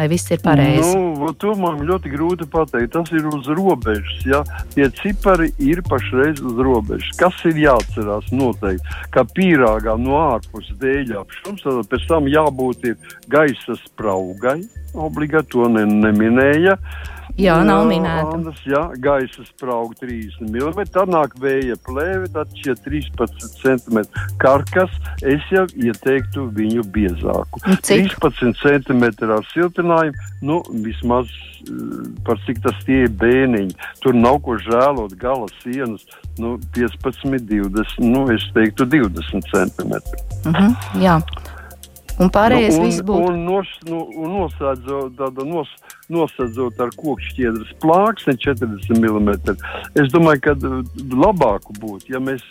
Vai 0.00 0.06
viss 0.08 0.30
ir 0.32 0.40
pareizi? 0.40 0.94
Nu, 0.96 1.28
to 1.36 1.50
man 1.60 1.82
ļoti 1.84 2.08
grūti 2.14 2.46
pateikt. 2.48 2.94
Tas 2.94 3.10
ir 3.12 3.26
uz 3.28 3.50
robežas. 3.52 4.22
Ja? 4.24 4.40
Tie 4.72 4.86
cipari 4.96 5.50
ir 5.60 5.82
pašreiz 5.84 6.40
uz 6.40 6.56
robežas. 6.56 7.10
Kas 7.20 7.36
ir 7.50 7.60
jāatcerās 7.60 8.30
noteikti? 8.32 8.96
Ka 9.12 9.26
pīrāgā 9.28 9.98
no 10.00 10.16
ārpuses 10.22 10.78
dēļ 10.80 11.12
apšums, 11.20 11.66
tad 11.66 11.92
pēc 11.92 12.08
tam 12.08 12.32
jābūt 12.32 12.88
gaisa 13.28 13.76
spraugai. 13.84 14.62
Obligāti 14.96 15.52
to 15.52 15.68
ne, 15.68 15.84
neminēja. 15.84 16.80
Uh, 16.80 17.19
Jā, 17.38 17.56
nav 17.66 17.84
minēta. 17.88 18.32
Andas, 18.34 18.60
jā, 18.66 18.82
gaisa 19.02 19.44
sprauga 19.46 19.94
30 20.02 20.48
mm, 20.48 20.86
tad 20.94 21.12
nāk 21.12 21.36
vēja 21.40 21.76
plēve, 21.86 22.30
tad 22.34 22.50
šie 22.58 22.74
13 22.84 23.60
cm 23.60 24.00
karkas, 24.42 24.94
es 25.22 25.44
jau 25.52 25.66
ieteiktu 25.76 26.48
viņu 26.56 26.86
biezāku. 26.94 27.62
Nu, 27.66 27.76
cik? 27.86 28.16
13 28.20 28.58
cm 28.62 29.06
ar 29.28 29.46
siltinājumu, 29.52 30.26
nu, 30.46 30.60
vismaz 30.86 31.30
eh, 31.30 32.10
par 32.26 32.40
cik 32.46 32.62
tas 32.64 32.80
tie 32.88 33.04
ir 33.06 33.14
bēniņi. 33.20 33.76
Tur 34.04 34.16
nav 34.16 34.40
ko 34.46 34.58
žēlot 34.60 35.14
gala 35.20 35.48
sienas, 35.60 36.06
nu, 36.40 36.56
15, 36.76 37.38
20, 37.46 38.02
nu, 38.04 38.26
es 38.34 38.48
teiktu 38.56 38.88
20 38.88 39.48
cm. 39.52 39.96
Uh 40.46 40.52
-huh, 40.54 40.74
jā. 41.00 41.20
Un 42.20 42.28
pārējais 42.32 42.76
nu, 42.76 42.86
viss 42.86 43.02
būtu. 43.06 43.30
Un, 43.32 43.44
nos, 43.46 43.70
nu, 43.88 44.00
un 44.20 44.34
nosēdzot, 44.36 45.20
nos, 45.48 45.70
nosēdzot 46.12 46.80
ar 46.84 46.92
kokšķiedras 47.00 47.70
plāksni 47.80 48.34
40 48.44 49.00
mm. 49.00 49.54
Es 50.00 50.10
domāju, 50.12 50.42
ka 50.44 50.54
uh, 50.56 50.80
labāk 51.16 51.70
būtu, 51.80 52.12
ja 52.12 52.20
mēs 52.22 52.44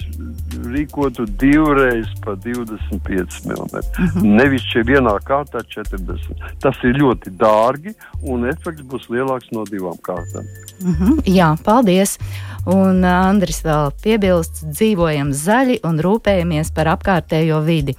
rīkotu 0.65 1.27
divreiz 1.41 2.09
pa 2.25 2.33
25 2.33 3.45
mm. 3.45 3.59
Mm 3.59 4.09
-hmm. 4.09 4.33
Nevis 4.39 4.65
šeit 4.73 4.89
vienā 4.89 5.13
kārtā 5.27 5.61
40. 5.75 6.33
Tas 6.59 6.81
ir 6.83 6.97
ļoti 6.97 7.35
dārgi 7.37 7.93
un 8.23 8.49
efekts 8.49 8.81
būs 8.81 9.09
lielāks 9.13 9.51
no 9.51 9.63
divām 9.69 10.01
kārtām. 10.01 10.49
Mm 10.81 10.95
-hmm. 10.95 11.21
Jā, 11.25 11.55
paldies! 11.63 12.17
Un 12.65 13.03
uh, 13.03 13.27
Andris 13.29 13.61
vēl 13.63 13.91
piebilst, 14.03 14.65
dzīvojam 14.65 15.31
zaļi 15.33 15.79
un 15.83 15.99
rūpējamies 15.99 16.73
par 16.75 16.87
apkārtējo 16.87 17.61
vidi. 17.65 17.95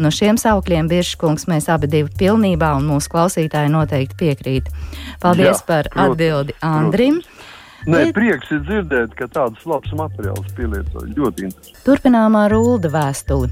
No 0.00 0.12
šiem 0.14 0.38
saukļiem 0.40 0.88
Biržkungs 0.90 1.48
mēs 1.50 1.68
abi 1.72 1.90
divi 1.90 2.12
pilnībā 2.18 2.72
un 2.78 2.88
mūsu 2.92 3.12
klausītāji 3.12 3.72
noteikti 3.72 4.18
piekrīt. 4.24 4.70
Paldies 5.22 5.58
Jā, 5.58 5.66
par 5.68 5.90
protams, 5.92 6.14
atbildi 6.14 6.60
Andrim. 6.64 7.20
Protams. 7.22 7.50
Nē, 7.82 7.98
Bet... 7.98 8.12
prieks 8.14 8.50
ir 8.54 8.60
dzirdēt, 8.62 9.14
ka 9.18 9.26
tādas 9.26 9.62
labas 9.66 9.90
materiālus 9.98 10.52
pielieto. 10.54 11.02
Ļoti 11.16 11.48
interesanti. 11.48 11.80
Turpinām 11.82 12.36
ar 12.38 12.54
Ulda 12.54 12.92
vēstuli. 12.92 13.50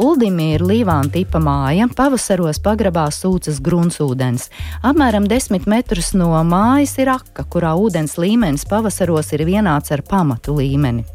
Uldim 0.00 0.36
ir 0.44 0.64
līvāna 0.64 1.08
tipa 1.14 1.40
māja, 1.40 1.86
pavasaros 1.96 2.60
pagrabā 2.64 3.06
sūcas 3.14 3.62
gruntsūdens. 3.64 4.50
Apmēram 4.84 5.28
10 5.30 5.64
metrus 5.70 6.12
no 6.12 6.34
mājas 6.44 6.98
ir 7.00 7.12
aka, 7.14 7.46
kurā 7.48 7.72
ūdens 7.80 8.18
līmenis 8.20 8.68
pavasaros 8.68 9.32
ir 9.36 9.46
vienāds 9.48 9.96
ar 9.96 10.04
pamatu 10.04 10.58
līmeni. 10.60 11.06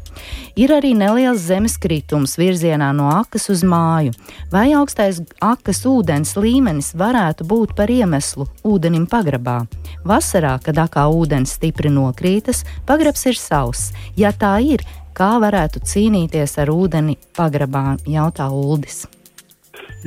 Ir 0.56 0.72
arī 0.76 0.92
neliels 0.96 1.44
zemeskritums 1.46 2.36
virzienā 2.40 2.92
no 2.96 3.08
akas 3.12 3.48
uz 3.52 3.64
māju. 3.66 4.14
Vai 4.52 4.70
augstais 4.78 5.22
akas 5.42 5.82
ūdens 5.88 6.36
līmenis 6.38 6.94
varētu 6.96 7.46
būt 7.48 7.74
par 7.78 7.92
iemeslu 7.92 8.48
ūdenim 8.66 9.08
pagrabā? 9.10 9.62
Vasarā, 10.06 10.56
kad 10.62 10.78
akā 10.80 11.06
ūdens 11.12 11.56
stipri 11.58 11.92
nokrītas, 11.92 12.64
pagrabs 12.88 13.26
ir 13.28 13.36
sauss. 13.40 13.92
Ja 14.16 14.32
tā 14.32 14.56
ir, 14.64 14.84
kā 15.16 15.36
varētu 15.42 15.84
cīnīties 15.84 16.58
ar 16.62 16.72
ūdeni 16.72 17.16
pagrabā, 17.36 17.96
jautā 18.06 18.48
Uldis. 18.52 19.04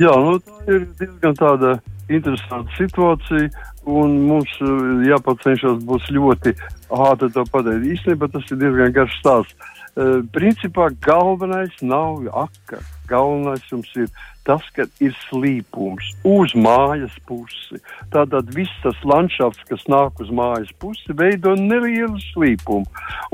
Jā, 0.00 0.12
nu, 0.16 0.38
tā 0.38 0.74
ir 0.74 0.86
diezgan 0.98 1.34
tāda 1.38 1.74
interesanta 2.10 2.72
situācija, 2.78 3.50
un 3.90 4.16
mums 4.28 4.52
uh, 4.62 5.02
jāpacenšas 5.06 5.82
būs 5.86 6.08
ļoti 6.14 6.54
ātri 6.90 7.30
to 7.34 7.44
padarīt. 7.52 7.96
Īstenībā 7.96 8.30
tas 8.32 8.48
ir 8.50 8.60
diezgan 8.60 8.94
garš 8.96 9.18
stāsts. 9.20 9.76
Uh, 9.98 10.22
principā 10.30 10.86
galvenais 11.02 11.74
nav 11.82 12.22
aka. 12.30 12.78
Galvenais 13.10 13.64
jums 13.72 13.90
ir 13.98 14.06
tas, 14.46 14.62
ka 14.74 14.86
ir 15.02 15.14
slīpums 15.26 16.12
uz 16.26 16.54
mājas 16.54 17.14
pusi. 17.28 17.80
Tātad 18.14 18.52
viss 18.54 18.72
tas 18.84 18.98
landšafts, 19.06 19.66
kas 19.68 19.82
nāk 19.90 20.22
uz 20.22 20.30
mājas 20.34 20.70
pusi, 20.82 21.14
veido 21.16 21.56
nelielu 21.58 22.20
slīpumu. 22.30 22.86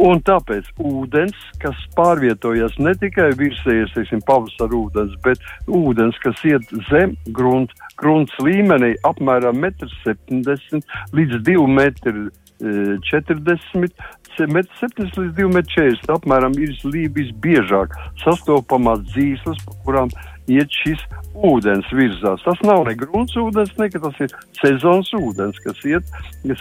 Un 0.03 0.21
tāpēc 0.27 0.69
ūdens, 0.81 1.37
kas 1.63 1.77
pārvietojas 1.97 2.77
ne 2.83 2.97
tikai 3.01 3.31
virsējas, 3.39 3.95
teiksim, 3.97 4.25
pavasara 4.29 4.81
ūdens, 4.81 5.17
bet 5.25 5.45
ūdens, 5.69 6.19
kas 6.25 6.41
iet 6.49 6.73
zem 6.91 7.17
grunts, 7.37 7.77
grunts 8.01 8.35
līmenī 8.43 8.95
apmēram 9.09 9.61
1,70 9.61 10.81
m 10.81 10.83
līdz 11.17 11.41
2 11.53 11.69
m. 11.69 12.27
40 12.61 13.93
70 14.37 15.01
līdz 15.01 15.37
2,40 15.37 16.09
m 16.09 16.15
apmēram 16.17 16.57
ir 16.61 16.73
visbiežāk 17.17 17.95
sastopamās 18.21 19.05
dzīslas, 19.09 19.61
pa 19.65 19.77
kurām 19.85 20.13
iet 20.53 20.71
šis 20.83 21.01
ūdens 21.47 21.89
virzās. 21.95 22.45
Tas 22.45 22.61
nav 22.67 22.85
ne 22.87 22.95
grunts 22.99 23.37
ūdens, 23.41 23.73
ne 23.81 23.89
tas 23.91 24.21
ir 24.23 24.35
sezonas 24.61 25.11
ūdens, 25.17 25.59
kas 25.65 25.83
iet, 25.89 26.13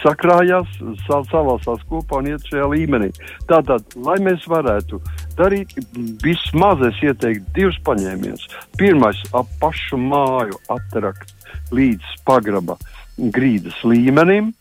sakrājās, 0.02 0.72
salasās 1.08 1.86
kopā 1.92 2.22
un 2.24 2.32
iet 2.34 2.50
šajā 2.50 2.72
līmenī. 2.74 3.12
Tātad, 3.50 3.86
lai 4.08 4.18
mēs 4.24 4.48
varētu 4.52 5.02
darīt, 5.38 5.76
vismaz 6.24 6.84
es 6.90 7.02
ieteiktu 7.06 7.56
divus 7.60 7.80
paņēmienus. 7.88 8.50
Pirmais 8.80 9.22
ap 9.36 9.52
pašu 9.62 10.00
māju 10.02 10.60
atrakt 10.72 11.36
līdz 11.76 12.22
pagraba 12.28 12.80
grīdas 13.18 13.78
līmenim, 13.88 14.54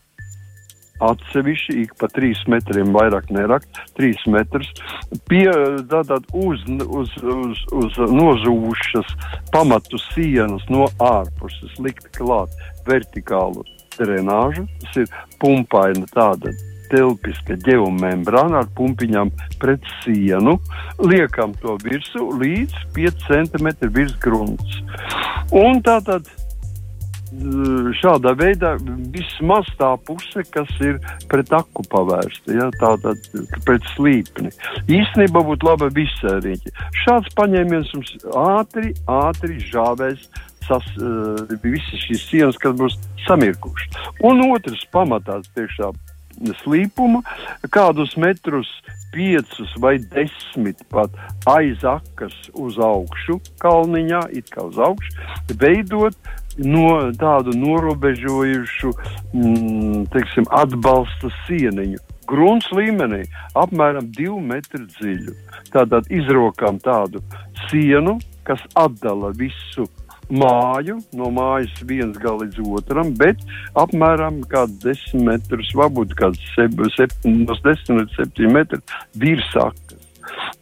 atsevišķi, 1.11 1.77
ik 1.83 1.95
pa 1.99 2.09
trīs 2.13 2.41
metriem 2.51 2.93
vairāk 2.95 3.31
nerakt, 3.33 3.79
trīs 3.97 4.21
metrus, 4.31 4.69
pie, 5.29 5.47
tātad 5.91 6.27
uz, 6.33 6.63
uz, 6.85 7.15
uz, 7.21 7.63
uz 7.75 7.99
nozūšas 8.11 9.15
pamatu 9.53 9.99
sienas 10.11 10.65
no 10.73 10.89
ārpuses 11.03 11.75
likt 11.83 12.09
klāt 12.17 12.53
vertikālu 12.87 13.65
drenāžu, 13.95 14.65
tas 14.83 15.03
ir 15.03 15.19
pumpaina 15.41 16.07
tāda 16.13 16.53
telpiska 16.91 17.57
ģeomembrāna 17.65 18.61
ar 18.61 18.71
pumpiņām 18.77 19.31
pret 19.61 19.85
sienu, 20.03 20.57
liekam 21.01 21.55
to 21.63 21.77
virsū 21.83 22.29
līdz 22.41 22.75
5 22.97 23.27
cm 23.29 23.71
virs 23.95 24.15
grunts. 24.21 24.81
Un 25.55 25.81
tātad 25.85 26.29
šādā 27.99 28.33
veidā 28.37 28.75
vismaz 29.13 29.67
tā 29.79 29.91
puse, 30.07 30.43
kas 30.51 30.69
ir 30.83 30.99
pret 31.31 31.51
aku 31.53 31.83
pavērsta, 31.91 32.55
ja, 32.55 32.69
tātad 32.79 33.21
pret 33.65 33.85
slīpni. 33.95 34.51
Īstenībā 34.87 35.43
būtu 35.45 35.69
laba 35.69 35.89
visēriņķi. 35.95 36.73
Šāds 37.03 37.31
paņēmiens 37.37 37.93
mums 37.95 38.15
ātri, 38.35 38.93
ātri 39.11 39.59
žāvēs 39.71 40.27
sas, 40.65 40.85
uh, 40.97 41.45
visas 41.61 42.07
šīs 42.07 42.25
sienas, 42.29 42.59
kas 42.61 42.75
būs 42.79 42.97
samirkušas. 43.27 44.01
Un 44.25 44.41
otrs 44.49 44.85
pamatā 44.93 45.41
tiešām 45.53 45.97
slīpuma, 46.63 47.21
kādus 47.71 48.15
metrus, 48.19 48.67
piecus 49.13 49.71
vai 49.79 49.95
desmit 50.11 50.81
pat 50.91 51.13
aiz 51.47 51.83
akas 51.87 52.35
uz 52.53 52.79
augšu, 52.81 53.39
kalniņā, 53.63 54.25
it 54.35 54.51
kā 54.51 54.65
uz 54.67 54.79
augšu, 54.81 55.15
veidot 55.61 56.17
no 56.57 57.11
tādu 57.19 57.55
norobežojušu 57.59 58.91
mm, 59.33 60.05
teiksim, 60.13 60.47
atbalsta 60.51 61.31
sieniņu. 61.45 61.99
Grunts 62.25 62.71
līmenī 62.73 63.21
apmēram 63.57 64.07
2 64.15 64.39
metru 64.41 64.85
dziļu. 64.95 65.35
Tātad 65.73 66.09
izrokām 66.09 66.79
tādu 66.81 67.21
sienu, 67.67 68.17
kas 68.47 68.63
atdala 68.73 69.29
visu 69.37 69.85
māju, 70.29 70.97
no 71.13 71.29
mājas 71.33 71.73
viens 71.85 72.17
gala 72.17 72.45
līdz 72.45 72.63
otram, 72.79 73.11
bet 73.17 73.41
apmēram 73.77 74.41
10 74.49 75.21
metrus, 75.27 75.69
varbūt 75.77 76.15
kāds 76.17 76.41
7, 76.55 77.45
no 77.45 77.57
10 77.61 77.93
līdz 77.99 78.17
7 78.23 78.53
metri 78.55 78.81
virsākas. 79.21 80.04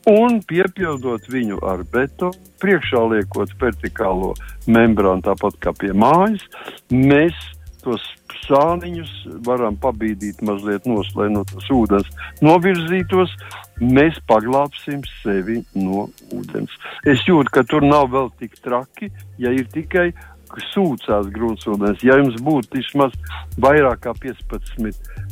Un 0.09 0.41
piepildot 0.47 1.27
viņu 1.31 1.61
ar 1.63 1.85
betonu, 1.93 2.35
priekšā 2.63 3.01
liekot 3.13 3.53
vertikālo 3.61 4.33
membrānu, 4.67 5.23
tāpat 5.25 5.59
kā 5.63 5.73
pie 5.79 5.91
mājas, 5.95 6.43
mēs 6.91 7.37
tos 7.83 8.03
sāniņus 8.43 9.11
varam 9.47 9.75
pabīdīt 9.79 10.41
mazliet 10.45 10.87
nos, 10.89 11.09
lai 11.17 11.29
no 11.31 11.43
tas 11.47 11.67
ūdens 11.71 12.09
novirzītos, 12.43 13.31
mēs 13.79 14.19
paglābsim 14.29 15.03
sevi 15.21 15.61
no 15.75 16.07
ūdens. 16.35 16.73
Es 17.09 17.23
jūtu, 17.27 17.51
ka 17.53 17.65
tur 17.67 17.85
nav 17.85 18.09
vēl 18.13 18.31
tik 18.39 18.55
traki, 18.63 19.11
ja 19.41 19.51
ir 19.55 19.67
tikai 19.73 20.11
sūcās 20.61 21.29
gruntsūdens. 21.33 22.03
Ja 22.03 22.17
jums 22.19 22.37
būtu 22.41 22.77
vismaz 22.77 23.15
vairāk 23.57 24.03
kā 24.05 24.13
15 24.13 24.91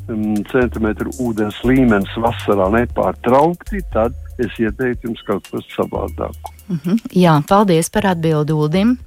um, 0.10 0.36
cm 0.52 0.88
ūdens 1.20 1.62
līmenis 1.68 2.18
vasarā 2.18 2.70
nepārtraukti, 2.74 3.84
tad 3.94 4.16
es 4.42 4.58
ieteiktu 4.60 5.10
jums 5.10 5.22
kaut 5.28 5.48
ko 5.52 5.62
savādāku. 5.76 6.54
Mm 6.68 6.80
-hmm. 6.84 7.00
Jā, 7.14 7.42
paldies 7.48 7.90
par 7.90 8.06
atbildi 8.06 8.54
Uldim. 8.54 8.98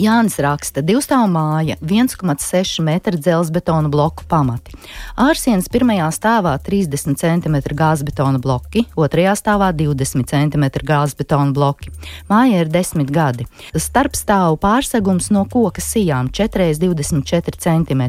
Jānis 0.00 0.38
raksta, 0.40 0.80
divstāvu 0.80 1.28
māja, 1.28 1.74
1,6 1.84 2.80
metru 2.86 3.18
dzelzbetona 3.20 3.90
bloku 3.92 4.24
pamati. 4.30 4.72
Ārsienas 5.20 5.68
pirmajā 5.68 6.06
stāvā 6.16 6.54
30 6.64 7.18
cm 7.20 7.58
gāzbetona 7.76 8.40
bloki, 8.40 8.86
otrajā 8.96 9.34
stāvā 9.36 9.68
20 9.76 10.24
cm 10.30 10.66
gāzbetona 10.88 11.52
bloki. 11.52 11.92
Māja 12.32 12.64
ir 12.64 12.72
10 12.72 13.12
gadi. 13.12 13.44
Starpstāvu 13.76 14.56
pārsegums 14.62 15.28
no 15.34 15.44
koka 15.44 15.84
sijām 15.84 16.32
4,24 16.32 17.60
cm. 17.60 18.04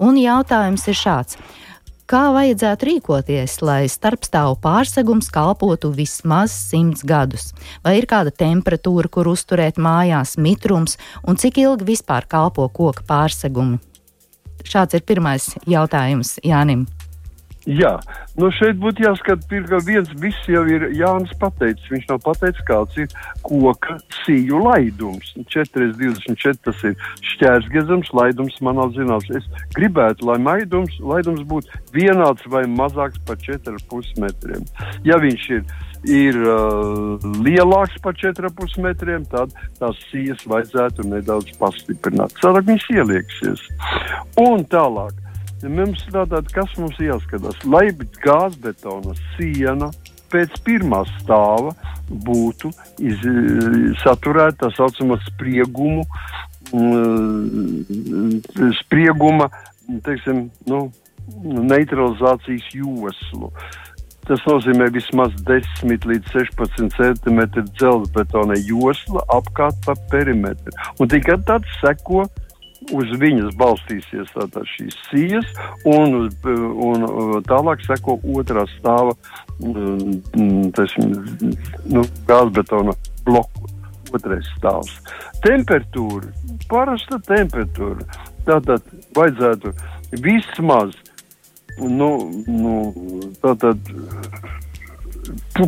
Un 0.00 0.16
jautājums 0.16 0.88
ir 0.88 0.96
šāds. 0.96 1.36
Kā 2.08 2.30
vajadzētu 2.32 2.86
rīkoties, 2.88 3.58
lai 3.60 3.82
starpstāvu 3.92 4.54
pārsegums 4.64 5.26
kalpotu 5.28 5.90
vismaz 5.92 6.54
100 6.70 7.04
gadus? 7.04 7.50
Vai 7.84 7.98
ir 7.98 8.06
kāda 8.08 8.32
temperatūra, 8.32 9.10
kur 9.12 9.28
uzturēt 9.28 9.76
mājās, 9.76 10.38
mitrums 10.40 10.96
un 11.28 11.36
cik 11.36 11.60
ilgi 11.66 11.90
vispār 11.90 12.24
kalpo 12.24 12.64
koka 12.72 13.04
pārsegumi? 13.04 13.76
Šāds 14.64 14.96
ir 14.96 15.04
pirmais 15.04 15.50
jautājums 15.68 16.38
Jānim. 16.40 16.86
Jā, 17.68 17.90
nu 18.40 18.48
šeit 18.56 18.78
būtu 18.80 19.02
jāskatās, 19.04 19.66
ka 19.68 19.78
viens 19.84 20.08
viss 20.22 20.46
jau 20.48 20.62
ir 20.72 20.86
Jānis 20.96 21.34
pateicis. 21.36 21.90
Viņš 21.92 22.06
nav 22.08 22.22
pateicis, 22.24 22.64
kāds 22.64 22.96
ir 22.96 23.10
koka 23.44 23.98
sīju 24.22 24.62
laidums. 24.64 25.34
4,24 25.52 26.62
tas 26.64 26.86
ir 26.88 26.96
šķērsgezams, 27.34 28.14
laidums 28.16 28.56
man 28.64 28.80
nav 28.80 28.96
zināms. 28.96 29.28
Es 29.36 29.44
gribētu, 29.76 30.30
lai 30.30 30.38
maidums, 30.40 30.96
laidums 30.96 31.44
būtu 31.50 31.82
vienāds 31.92 32.48
vai 32.48 32.64
mazāks 32.72 33.20
par 33.28 33.36
4,5 33.44 34.16
metriem. 34.24 34.64
Ja 35.04 35.20
viņš 35.20 35.46
ir, 35.58 35.68
ir 36.08 36.40
uh, 36.40 37.20
lielāks 37.44 38.00
par 38.00 38.16
4,5 38.16 38.80
metriem, 38.80 39.28
tad 39.28 39.52
tās 39.76 40.00
sijas 40.08 40.40
vajadzētu 40.48 41.04
nedaudz 41.12 41.52
pastiprināt. 41.60 42.32
Cerāk 42.40 42.72
viņš 42.72 42.92
ielieksies. 42.96 43.70
Un 44.40 44.64
tālāk 44.72 45.27
Mums 45.66 46.04
tātad, 46.12 46.46
kas 46.54 46.70
mums 46.78 46.98
jāskatās, 47.02 47.56
lai 47.66 47.88
gāzbetona 48.22 49.16
siena 49.34 49.88
pēc 50.30 50.54
pirmā 50.62 51.02
stāva 51.16 51.72
būtu 52.08 52.70
iz, 53.02 53.24
saturēta 54.04 54.68
tā 54.68 54.70
saucamā 54.76 55.18
spriegumu, 55.26 56.04
mm, 56.70 58.38
sprieguma, 58.84 59.50
teiksim, 60.06 60.46
nu, 60.70 60.86
neutralizācijas 61.42 62.70
joslu. 62.78 63.52
Tas 64.28 64.42
nozīmē 64.44 64.90
vismaz 64.92 65.32
10 65.48 66.04
līdz 66.06 66.34
16 66.36 66.92
cm 66.98 67.40
dzelzbetona 67.72 68.58
josla 68.60 69.24
apkārt 69.32 69.78
pa 69.86 69.96
perimetru. 70.12 70.74
Un 71.00 71.08
tikai 71.08 71.38
tad 71.48 71.64
seko 71.80 72.26
uz 72.94 73.10
viņas 73.20 73.56
balstīsies 73.58 74.30
tātad 74.34 74.68
šīs 74.76 74.96
sijas, 75.08 75.48
un, 75.88 76.28
un 76.88 77.08
tālāk 77.48 77.82
seko 77.86 78.18
otrā 78.38 78.64
stāva 78.76 79.16
mm, 79.60 80.70
tasim, 80.76 81.16
nu, 81.90 82.06
gāzbetona 82.28 82.96
bloku. 83.26 83.74
Otrais 84.08 84.46
stāvs. 84.56 84.94
Temperatūra, 85.44 86.30
parasta 86.70 87.18
temperatūra. 87.26 88.06
Tātad 88.46 88.86
vajadzētu 89.12 89.74
vismaz, 90.24 90.94
nu, 91.76 92.08
nu 92.48 92.78
tātad 93.42 93.92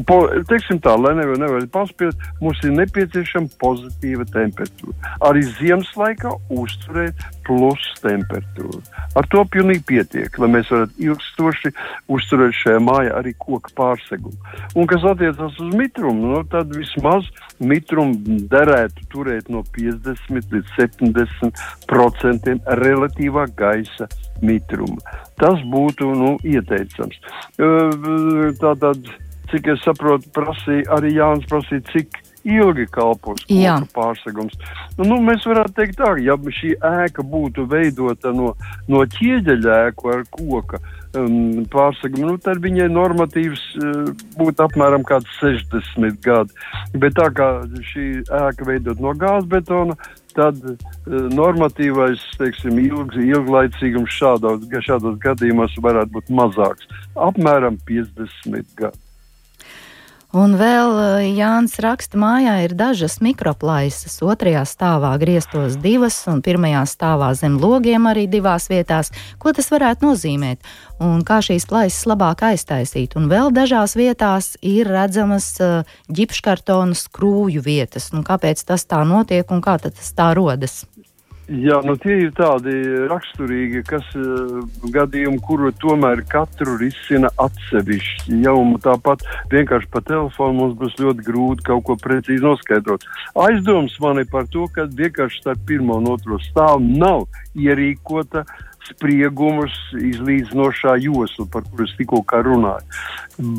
po, 0.06 0.18
teiksim 0.48 0.80
tā, 0.82 0.94
lai 0.98 1.14
nevar, 1.18 1.38
nevar 1.40 1.66
paspiest, 1.72 2.20
mums 2.40 2.60
ir 2.64 2.74
nepieciešama 2.76 3.50
pozitīva 3.60 4.26
temperatūra. 4.32 5.14
Arī 5.28 5.44
ziemas 5.58 5.90
laikā 5.98 6.32
uzturēt 6.54 7.24
plus 7.46 7.86
temperatūru. 8.04 8.80
Ar 9.18 9.26
to 9.32 9.44
pilnīgi 9.52 9.82
pietiek, 9.90 10.38
lai 10.40 10.50
mēs 10.54 10.70
varētu 10.72 11.06
ilgstoši 11.06 11.72
uzturēt 12.12 12.56
šajā 12.60 12.82
mājā 12.86 13.16
arī 13.18 13.34
koku 13.38 13.72
pārsegumu. 13.78 14.36
Un 14.78 14.88
kas 14.90 15.06
attiecas 15.10 15.58
uz 15.60 15.74
mitrumu, 15.74 16.34
no, 16.34 16.42
tad 16.50 16.70
vismaz 16.76 17.26
mitrumu 17.60 18.38
derētu 18.50 19.08
turēt 19.12 19.50
no 19.52 19.64
50 19.76 20.54
līdz 20.54 20.76
70 20.78 21.64
procentiem 21.90 22.62
relatīvā 22.80 23.48
gaisa 23.58 24.08
mitruma. 24.42 25.00
Tas 25.40 25.60
būtu 25.72 26.12
nu, 26.16 26.36
ieteicams. 26.46 27.18
Tātad 28.60 29.10
cik 29.52 29.72
es 29.74 29.84
saprotu, 29.86 30.30
prasīja 30.36 30.88
arī 30.96 31.14
Jānis 31.16 31.48
prasīja, 31.50 31.84
cik 31.92 32.20
ilgi 32.44 32.86
kalpos 32.92 33.42
pārsegums. 33.94 34.54
Nu, 34.98 35.04
nu, 35.08 35.18
mēs 35.24 35.44
varētu 35.48 35.74
teikt 35.76 35.98
tā, 36.00 36.14
ja 36.24 36.36
šī 36.60 36.72
ēka 36.76 37.24
būtu 37.26 37.66
veidota 37.68 38.32
no, 38.36 38.54
no 38.88 39.02
ķieģeļa 39.16 39.76
ēku 39.88 40.12
ar 40.14 40.24
koka 40.32 40.80
um, 41.18 41.66
pārsegumu, 41.72 42.32
nu, 42.32 42.38
tad 42.40 42.62
viņai 42.64 42.88
normatīvs 42.92 43.66
uh, 43.80 44.08
būtu 44.38 44.64
apmēram 44.66 45.04
kāds 45.08 45.28
60 45.42 46.20
gadi. 46.24 46.56
Bet 46.96 47.18
tā 47.20 47.28
kā 47.36 47.50
šī 47.92 48.08
ēka 48.24 48.68
veidot 48.68 49.02
no 49.04 49.12
gāzbetona, 49.18 49.98
tad 50.36 50.56
uh, 50.64 50.78
normatīvais, 51.36 52.24
teiksim, 52.40 52.80
ilg, 52.86 53.14
ilglaicīgums 53.20 54.16
šādos, 54.16 54.64
šādos 54.88 55.20
gadījumos 55.20 55.76
varētu 55.82 56.16
būt 56.16 56.34
mazāks- 56.40 56.88
apmēram 57.28 57.76
50 57.84 58.76
gadi. 58.80 59.09
Un 60.30 60.52
vēl 60.54 60.92
eh, 60.94 61.24
Jānis 61.34 61.72
raksta, 61.82 62.14
mājā 62.20 62.52
ir 62.62 62.76
dažas 62.78 63.16
mikroplaisas. 63.18 64.20
Otrajā 64.22 64.62
stāvā 64.68 65.10
grieztos 65.18 65.74
divas, 65.82 66.20
un 66.30 66.38
pirmajā 66.46 66.84
stāvā 66.86 67.32
zem 67.34 67.56
logiem 67.58 68.06
arī 68.06 68.28
divās 68.30 68.68
vietās. 68.70 69.10
Ko 69.42 69.50
tas 69.56 69.72
varētu 69.74 70.06
nozīmēt? 70.06 70.62
Un 71.02 71.24
kā 71.26 71.40
šīs 71.42 71.66
plaisas 71.66 72.06
labāk 72.06 72.44
aiztaisīt? 72.46 73.18
Un 73.18 73.26
vēl 73.32 73.50
dažās 73.56 73.96
vietās 73.98 74.52
ir 74.62 74.86
redzamas 74.92 75.50
uh, 75.64 75.98
ģipškartona 76.06 76.94
skrūju 76.94 77.64
vietas. 77.66 78.12
Nu, 78.14 78.22
kāpēc 78.22 78.62
tas 78.68 78.86
tā 78.86 79.02
notiek 79.08 79.50
un 79.50 79.64
kā 79.64 79.80
tas 79.82 80.14
tā 80.14 80.30
rodas? 80.38 80.84
Jā, 81.50 81.80
nu 81.82 81.96
tie 81.98 82.14
ir 82.28 82.28
tādi 82.38 82.70
raksturīgi, 83.10 83.80
kas 83.88 84.06
uh, 84.14 84.60
gadījumi, 84.94 85.40
kuru 85.42 85.72
tomēr 85.82 86.22
katru 86.30 86.76
risina 86.78 87.26
atsevišķi. 87.42 88.36
Jau 88.44 88.54
tāpat 88.84 89.24
vienkārši 89.50 89.90
pa 89.90 90.04
telefonu 90.06 90.54
mums 90.60 90.78
būs 90.78 90.94
ļoti 91.02 91.26
grūti 91.26 91.66
kaut 91.66 91.88
ko 91.88 91.98
precīzi 91.98 92.44
noskaidrot. 92.46 93.02
Aizdoms 93.34 93.98
man 93.98 94.22
ir 94.22 94.30
par 94.30 94.46
to, 94.54 94.68
ka 94.70 94.86
vienkārši 94.86 95.42
starp 95.42 95.66
pirmo 95.66 95.98
un 95.98 96.06
otro 96.14 96.38
stāvu 96.46 96.86
nav 96.86 97.26
ierīkota 97.58 98.46
uh, 98.46 98.69
spriegumus 98.90 99.74
izlīdzinošā 99.96 100.96
josla, 101.04 101.46
par 101.52 101.64
kuru 101.68 101.86
es 101.86 101.94
tikko 101.98 102.22
runāju. 102.46 102.84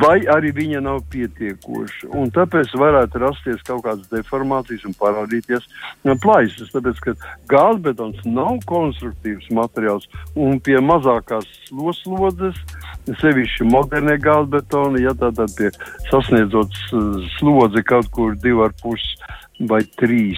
Vai 0.01 0.19
arī 0.29 0.51
viņa 0.53 0.81
nav 0.85 1.01
pietiekoša. 1.11 2.11
Un 2.17 2.29
tāpēc 2.33 2.73
varētu 2.77 3.21
rasties 3.23 3.63
kaut 3.67 3.83
kādas 3.87 4.09
deformācijas 4.11 4.85
un 4.85 4.95
parādīties 4.99 5.67
plaisas. 6.21 6.71
Tāpēc, 6.75 7.01
ka 7.01 7.15
gāzbetons 7.51 8.21
nav 8.25 8.61
konstruktīvs 8.69 9.49
materiāls 9.55 10.07
un 10.35 10.59
pie 10.59 10.77
mazākās 10.83 11.47
sloslodzes, 11.67 12.57
sevišķi 13.21 13.67
modernie 13.71 14.17
gāzbetoni, 14.21 15.05
ja 15.07 15.15
tātad 15.17 15.53
pie 15.57 15.71
sasniedzot 16.11 16.75
slodzi 17.37 17.83
kaut 17.87 18.11
kur 18.13 18.35
2,5 18.37 19.67
vai 19.69 19.81
3 20.01 20.37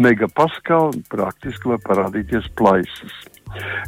megapaskali, 0.00 1.02
praktiski 1.10 1.72
var 1.72 1.82
parādīties 1.84 2.48
plaisas. 2.58 3.14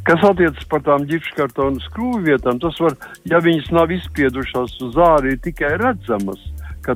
Kas 0.06 0.24
attiecas 0.26 0.64
par 0.70 0.82
tām 0.86 1.04
ģipškartonu 1.10 1.82
skrūvju 1.84 2.24
vietām, 2.26 2.58
tas 2.62 2.78
var, 2.82 2.96
ja 3.28 3.38
viņas 3.42 3.70
nav 3.74 3.92
izspiedušās 3.94 4.80
uz 4.82 4.98
ārī, 4.98 5.36
tikai 5.42 5.76
redzamas, 5.80 6.40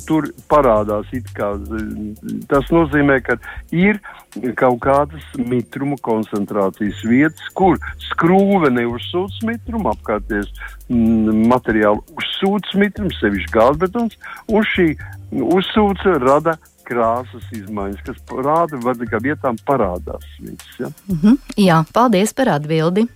tur 0.06 0.26
parādās 0.50 1.06
kā. 1.36 1.52
Tas 2.50 2.70
nozīmē, 2.74 3.20
ka 3.22 3.36
ir 3.70 4.00
kaut 4.58 4.80
kādas 4.82 5.22
mitruma 5.38 5.96
koncentrācijas 6.02 7.04
vietas, 7.06 7.46
kur 7.54 7.78
skrūve 8.10 8.72
neuzsūc 8.74 9.38
mitrumu, 9.46 9.92
apkārtējais 9.94 10.50
mm, 10.90 11.46
materiāli 11.52 12.02
uzsūc 12.18 12.74
mitrumu, 12.74 13.14
sevišķi 13.20 13.54
gāzbetons, 13.54 14.18
un 14.50 14.66
šī 14.74 14.88
uzsūce 15.30 16.18
rada 16.24 16.56
krāsas 16.86 17.46
izmaiņas, 17.52 18.02
kas 18.06 18.36
rāda, 18.46 18.80
ka 19.10 19.22
vietām 19.22 19.58
parādās 19.66 20.26
viņas. 20.40 20.74
Ja? 20.78 20.90
Mm 21.08 21.18
-hmm. 21.22 21.38
Jā, 21.56 21.84
paldies 21.92 22.32
par 22.32 22.48
atbildi. 22.48 23.06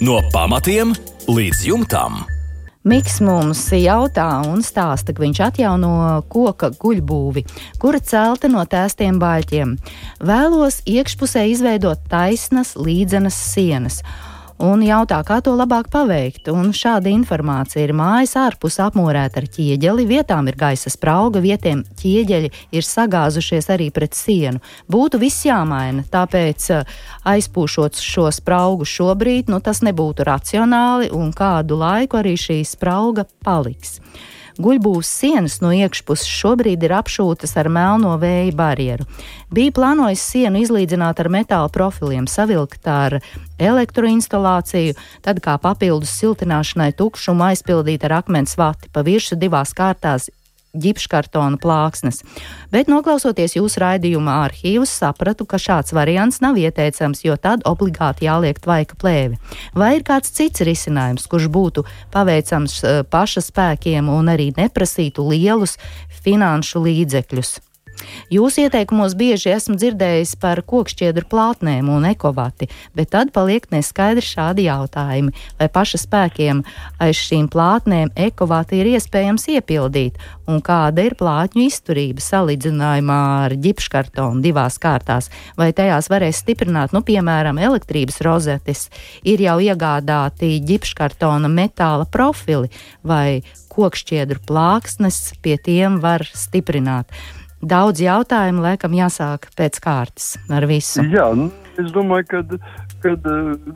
No 0.00 0.20
pamatiem 0.32 0.94
līdz 1.28 1.66
jumtam. 1.66 2.24
Miks 2.82 3.20
mums 3.20 3.60
jautā 3.70 4.42
un 4.42 4.58
stāsta, 4.66 5.14
ka 5.14 5.22
viņš 5.22 5.40
atjauno 5.44 6.22
koka 6.28 6.72
guļbūvi, 6.74 7.44
kura 7.78 8.00
celta 8.00 8.48
no 8.48 8.64
tēstiem 8.66 9.20
baļķiem. 9.22 9.76
Vēlos 10.18 10.80
iekšpusē 10.90 11.46
izveidot 11.52 11.98
taisnas, 12.10 12.74
līdzenas 12.74 13.38
sienas 13.52 14.02
un 14.60 14.82
jautā, 14.84 15.18
kā 15.24 15.38
to 15.44 15.54
labāk 15.56 15.88
paveikt. 15.92 16.50
Un 16.52 16.72
šāda 16.76 17.10
informācija 17.12 17.84
ir 17.86 17.94
mājas 17.96 18.34
ārpus 18.40 18.78
apmūrēta 18.82 19.42
ar 19.42 19.48
ķieģeli, 19.56 20.06
vietām 20.08 20.50
ir 20.50 20.58
gaisa 20.60 20.92
sprauga, 20.92 21.42
vietiem 21.44 21.84
ķieģeļi 22.00 22.52
ir 22.74 22.88
sagāzušies 22.88 23.70
arī 23.72 23.90
pret 23.94 24.18
sienu. 24.18 24.62
Būtu 24.90 25.22
viss 25.22 25.46
jāmaina, 25.46 26.04
tāpēc 26.12 26.68
eh, 26.74 26.92
aizpūšot 27.32 28.02
šo 28.02 28.28
spraugu 28.34 28.88
šobrīd, 28.88 29.52
nu, 29.52 29.62
tas 29.64 29.82
nebūtu 29.86 30.26
racionāli 30.28 31.12
un 31.14 31.32
kādu 31.36 31.78
laiku 31.80 32.20
arī 32.20 32.36
šī 32.40 32.62
sprauga 32.68 33.26
paliks. 33.44 34.00
Guļbūvas 34.60 35.08
sienas 35.08 35.60
no 35.64 35.70
iekšpuses 35.72 36.28
šobrīd 36.28 36.82
ir 36.84 36.92
apšūtas 36.98 37.54
ar 37.60 37.70
melno 37.72 38.16
vēja 38.20 38.52
barjeru. 38.56 39.06
Bija 39.52 39.72
plānojis 39.78 40.24
sienu 40.34 40.60
izlīdzināt 40.60 41.22
ar 41.22 41.30
metāla 41.32 41.70
profiliem, 41.72 42.28
savilkt 42.28 42.88
ar 42.88 43.20
elektroinstalāciju, 43.62 44.98
tad 45.24 45.40
kā 45.44 45.56
papildus 45.62 46.12
siltināšanai 46.20 46.92
tukšumu 46.98 47.48
aizpildīt 47.52 48.04
ar 48.08 48.20
akmens 48.20 48.58
vati 48.60 48.92
pa 48.92 49.04
virsmu 49.06 49.40
divās 49.40 49.72
kārtās 49.76 50.28
ģipškartona 50.72 51.58
plāksnes. 51.62 52.22
Bet, 52.72 52.88
noklausoties 52.92 53.56
jūsu 53.58 53.82
raidījuma 53.82 54.38
arhīvus, 54.46 54.92
sapratu, 55.02 55.46
ka 55.48 55.60
šāds 55.60 55.94
variants 55.96 56.40
nav 56.44 56.60
ieteicams, 56.60 57.24
jo 57.26 57.36
tad 57.40 57.66
obligāti 57.68 58.26
jāliek 58.28 58.60
tvaika 58.62 58.96
plēvi. 58.98 59.40
Vai 59.76 59.96
ir 59.98 60.06
kāds 60.06 60.32
cits 60.32 60.64
risinājums, 60.64 61.28
kurš 61.30 61.50
būtu 61.52 61.84
paveicams 62.14 62.78
uh, 62.84 63.02
paša 63.08 63.44
spēkiem 63.48 64.08
un 64.12 64.32
arī 64.32 64.52
neprasītu 64.56 65.26
lielus 65.28 65.78
finanšu 66.22 66.86
līdzekļus? 66.86 67.58
Jūsu 68.32 68.66
ieteikumos 68.66 69.16
bieži 69.18 69.52
esmu 69.52 69.76
dzirdējis 69.80 70.34
par 70.42 70.62
kokšķiedru 70.68 71.26
plātnēm 71.30 71.90
un 71.92 72.06
ekovati, 72.08 72.68
bet 72.96 73.12
tad 73.14 73.32
paliek 73.34 73.66
neskaidri 73.72 74.24
šādi 74.24 74.66
jautājumi, 74.68 75.34
vai 75.58 75.68
paša 75.72 76.00
spēkiem 76.04 76.62
aiz 77.02 77.20
šīm 77.20 77.48
plātnēm 77.52 78.12
ekovati 78.28 78.80
ir 78.80 78.92
iespējams 78.94 79.48
iepildīt, 79.56 80.20
un 80.48 80.62
kāda 80.64 81.04
ir 81.06 81.16
plātņu 81.18 81.66
izturība 81.66 82.24
salīdzinājumā 82.24 83.18
ar 83.46 83.56
ģipškartonu 83.62 84.42
divās 84.44 84.78
kārtās, 84.82 85.30
vai 85.58 85.72
tajās 85.76 86.10
varēs 86.12 86.42
stiprināt, 86.42 86.94
nu, 86.96 87.02
piemēram, 87.06 87.60
elektrības 87.62 88.20
rozetes, 88.26 88.88
ir 89.24 89.42
jau 89.44 89.58
iegādāti 89.62 90.56
ģipškartona 90.66 91.50
metāla 91.52 92.08
profili 92.08 92.72
vai 93.06 93.42
kokšķiedru 93.72 94.42
plāksnes, 94.48 95.32
pie 95.44 95.56
tiem 95.60 96.00
var 96.02 96.26
stiprināt 96.36 97.12
daudz 97.62 98.02
jautājumu, 98.02 98.62
laikam 98.64 98.94
jāsāk 98.96 99.48
pēc 99.58 99.78
kārtas 99.82 100.34
ar 100.52 100.66
visu. 100.68 101.04
Jā, 101.12 101.30
nu, 101.38 101.48
es 101.80 101.92
domāju, 101.94 102.26
ka, 102.30 102.42
kad, 103.04 103.28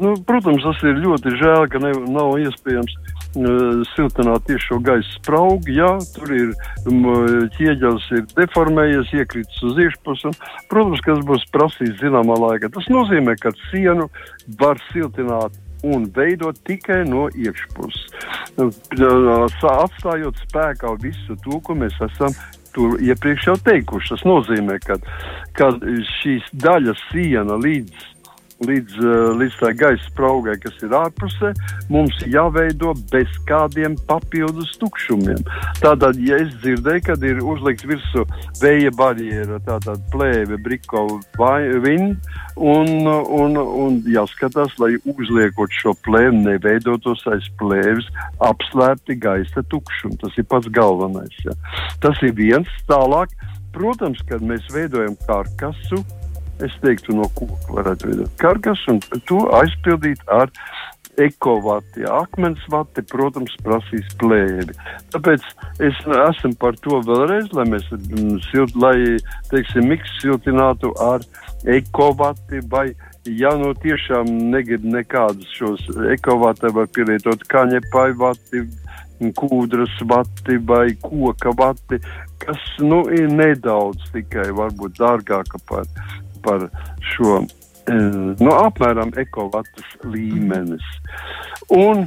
nu, 0.03 0.15
protams, 0.27 0.67
tas 0.67 0.83
ir 0.87 0.99
ļoti 1.03 1.35
žēl, 1.41 1.67
ka 1.73 1.81
ne, 1.83 1.93
nav 2.13 2.35
iespējams 2.43 2.97
uh, 2.99 3.85
siltināt 3.95 4.47
tieši 4.49 4.71
šo 4.71 4.81
gaisa 4.87 5.19
spraugu. 5.19 5.75
Jā, 5.79 5.93
tur 6.15 6.35
ir 6.35 6.55
ķieģelis, 7.57 8.09
ir 8.19 8.27
deformējies, 8.35 9.15
iekritis 9.23 9.63
uz 9.71 9.79
iekšpusi. 9.87 10.35
Protams, 10.73 11.05
ka 11.05 11.15
tas 11.15 11.29
būs 11.31 11.47
prasīts 11.55 12.03
zināmā 12.03 12.39
laikā. 12.43 12.73
Tas 12.75 12.91
nozīmē, 12.93 13.39
ka 13.41 13.55
sienu 13.69 14.11
var 14.61 14.83
siltināt 14.91 15.55
un 15.87 16.07
veidot 16.17 16.59
tikai 16.67 17.03
no 17.07 17.27
iekšpuses. 17.37 18.07
Atstājot 18.57 20.39
spēkā 20.47 20.95
visu 21.03 21.37
to, 21.45 21.61
ko 21.63 21.77
mēs 21.79 21.97
esam 22.09 22.35
tur 22.77 23.01
iepriekš 23.01 23.49
jau 23.51 23.57
teikuši. 23.67 24.13
Tas 24.15 24.27
nozīmē, 24.29 24.79
ka 24.85 25.01
šīs 26.21 26.53
daļas 26.53 27.01
siena 27.11 27.57
līdz 27.63 28.13
līdz, 28.65 28.93
eh, 28.97 29.31
līdz 29.41 29.57
tā 29.61 29.73
gaisa 29.77 30.05
spraugai, 30.09 30.57
kas 30.61 30.77
ir 30.83 30.95
ārpusē, 30.97 31.53
mums 31.93 32.17
jāveido 32.25 32.95
bez 33.13 33.29
kādiem 33.49 33.97
papildus 34.09 34.77
tukšumiem. 34.81 35.43
Tātad, 35.83 36.17
ja 36.21 36.41
es 36.41 36.55
dzirdēju, 36.63 37.05
kad 37.05 37.23
ir 37.23 37.43
uzlikts 37.45 37.85
virsū 37.85 38.25
vēja 38.63 38.93
barjera, 38.97 39.61
tātad 39.61 40.01
plēve, 40.13 40.57
briko, 40.63 41.21
viņa, 41.37 42.11
un, 42.57 42.89
un, 43.07 43.57
un 43.57 44.01
jāskatās, 44.09 44.79
lai 44.81 44.97
uzliekot 45.05 45.71
šo 45.71 45.95
plēvi, 46.07 46.45
neveidotos 46.47 47.27
aiz 47.33 47.49
plēves 47.61 48.09
apslēpti 48.41 49.19
gaisa 49.21 49.63
tukšumi. 49.69 50.17
Tas 50.23 50.37
ir 50.39 50.49
pats 50.49 50.69
galvenais. 50.73 51.37
Ja. 51.45 51.53
Tas 52.01 52.21
ir 52.23 52.33
viens 52.33 52.69
tālāk. 52.89 53.33
Protams, 53.77 54.23
kad 54.25 54.41
mēs 54.41 54.65
veidojam 54.73 55.19
karkasu, 55.27 55.99
es 56.65 56.75
teiktu, 56.83 57.17
no 57.19 57.29
koka 57.37 57.79
varētu 57.81 58.11
veidot 58.11 58.37
karkas 58.41 58.83
un 58.93 59.01
to 59.29 59.43
aizpildīt 59.59 60.23
ar 60.33 60.53
ekovati. 61.17 62.05
Akmens 62.11 62.61
vati, 62.73 63.03
protams, 63.09 63.55
prasīs 63.65 64.09
plēvi. 64.21 64.75
Tāpēc 65.15 65.45
es 65.85 66.01
esmu 66.05 66.53
par 66.61 66.77
to 66.85 67.01
vēlreiz, 67.07 67.49
lai 67.57 67.65
mēs, 67.73 67.89
mm, 67.93 68.39
silt, 68.51 68.77
lai, 68.77 69.17
teiksim, 69.51 69.89
miks 69.89 70.13
siltinātu 70.21 70.93
ar 71.01 71.25
ekovati 71.65 72.61
vai 72.71 72.91
ja 73.27 73.51
nu 73.59 73.73
tiešām 73.75 74.29
negrib 74.53 74.85
nekādus 74.85 75.51
šos 75.59 75.83
ekovati 76.13 76.71
vai 76.75 76.87
pielietot 76.87 77.43
kaņepai 77.51 78.11
vati, 78.21 78.63
kūdras 79.35 79.97
vati 80.07 80.59
vai 80.69 80.93
koka 81.03 81.51
vati, 81.57 81.99
kas, 82.45 82.63
nu, 82.79 83.03
ir 83.11 83.33
nedaudz 83.33 84.13
tikai 84.13 84.51
varbūt 84.55 85.01
dārgāka 85.01 85.61
par 85.69 85.89
par 86.47 86.69
šo 87.15 87.41
no 88.43 88.61
apmēram 88.67 89.13
ekovatas 89.19 89.97
līmenis. 90.05 90.87
Un, 91.75 92.07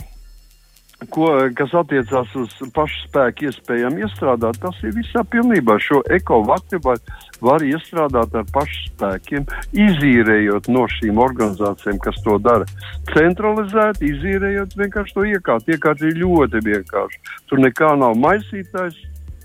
ko, 1.13 1.29
kas 1.55 1.73
attiecās 1.81 2.33
uz 2.35 2.55
pašu 2.75 3.05
spēku 3.05 3.47
iespējām 3.47 3.99
iestrādāt, 4.03 4.59
tas 4.63 4.79
ir 4.83 4.95
visā 4.97 5.23
pilnībā. 5.31 5.77
Šo 5.83 6.01
ekovati 6.11 6.81
var, 6.83 6.99
var 7.43 7.63
iestrādāt 7.63 8.35
ar 8.35 8.47
pašu 8.55 8.89
spēkiem, 8.89 9.47
izīrējot 9.87 10.67
no 10.71 10.85
šīm 10.97 11.21
organizācijām, 11.23 12.01
kas 12.03 12.19
to 12.25 12.35
dara. 12.43 12.67
Centralizēti, 13.13 14.11
izīrējot 14.15 14.75
vienkārši 14.79 15.15
to 15.15 15.29
iekārtu. 15.35 15.77
Iekārta 15.77 16.11
ir 16.11 16.19
ļoti 16.25 16.65
vienkārša. 16.67 17.23
Tur 17.47 17.63
nekā 17.63 17.95
nav 18.03 18.19
maisītājs 18.19 18.99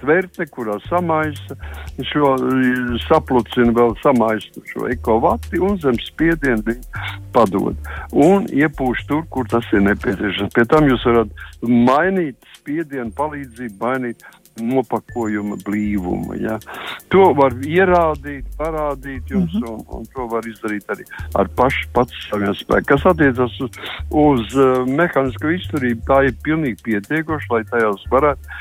tverte, 0.05 0.47
kurā 0.53 0.77
samaisa 0.88 1.57
šo 2.11 2.35
saplucina 3.07 3.75
vēl 3.75 3.97
samaisa 4.03 4.62
šo 4.71 4.88
ekovati 4.93 5.61
un 5.62 5.79
zem 5.83 5.99
spiedienu 6.05 6.77
padod. 7.35 7.77
Un 8.12 8.49
iepūš 8.53 9.07
tur, 9.09 9.25
kur 9.33 9.49
tas 9.51 9.67
ir 9.73 9.85
nepieciešams. 9.88 10.55
Pie 10.55 10.69
tam 10.71 10.88
jūs 10.90 11.05
varat 11.09 11.45
mainīt 11.64 12.38
spiedienu 12.61 13.12
palīdzību, 13.17 13.79
mainīt 13.81 14.25
nopakojuma 14.61 15.57
blīvumu. 15.67 16.37
Ja. 16.38 16.59
To 17.11 17.31
var 17.35 17.57
ierādīt, 17.67 18.47
parādīt 18.59 19.31
jums, 19.31 19.55
mm 19.55 19.62
-hmm. 19.62 19.73
un, 19.73 19.85
un 19.99 20.07
to 20.14 20.27
var 20.31 20.47
izdarīt 20.47 20.87
arī 20.95 21.07
ar 21.35 21.49
pašu 21.57 21.88
pats 21.93 22.29
saviem 22.31 22.55
spēkiem. 22.55 22.87
Kas 22.93 23.07
attiecas 23.07 23.61
uz, 23.61 23.81
uz 24.11 24.55
uh, 24.55 24.87
mehānisko 24.87 25.51
izturību, 25.59 26.07
tā 26.07 26.25
ir 26.29 26.38
pilnīgi 26.45 26.83
pietiekoša, 26.85 27.55
lai 27.55 27.64
tajās 27.71 28.07
varētu 28.11 28.55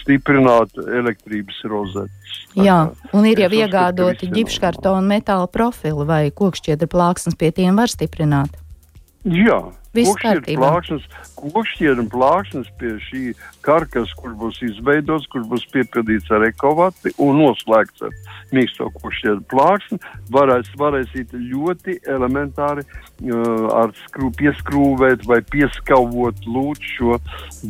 stiprināt 0.00 0.74
elektrības 0.80 1.60
rozetes. 1.68 2.34
Jā, 2.54 2.78
un 3.12 3.26
ir 3.28 3.44
jau 3.44 3.50
iegādoti 3.52 4.30
ģipškartona 4.32 5.02
metāla 5.04 5.48
profili 5.50 6.06
vai 6.08 6.22
kokšķiedra 6.34 6.88
plāksnes 6.90 7.38
pie 7.38 7.50
tiem 7.54 7.76
var 7.80 7.92
stiprināt. 7.92 8.63
Jā, 9.24 9.60
Kokšķieru 9.94 10.42
plāksnes, 10.58 11.04
kokšķieru 11.38 12.04
plāksnes 12.10 12.70
pie 12.80 12.96
šī 13.04 13.20
karkas, 13.62 14.10
kur 14.18 14.32
būs 14.38 14.56
izveidots, 14.66 15.28
kur 15.30 15.44
būs 15.46 15.62
piepildīts 15.70 16.32
ar 16.34 16.42
ekovati 16.48 17.12
un 17.22 17.38
noslēgts 17.38 18.02
ar 18.08 18.16
mīksto 18.54 18.88
kokšķieru 18.96 19.44
plāksni, 19.52 20.00
varēs, 20.34 20.72
varēsīt 20.80 21.34
ļoti 21.38 21.94
elementāri 22.10 22.82
uh, 22.82 23.68
ar 23.70 23.94
skrū, 24.00 24.32
pieskrūvēt 24.40 25.28
vai 25.30 25.38
pieskavot 25.52 26.42
lūt 26.48 26.82
šo 26.96 27.20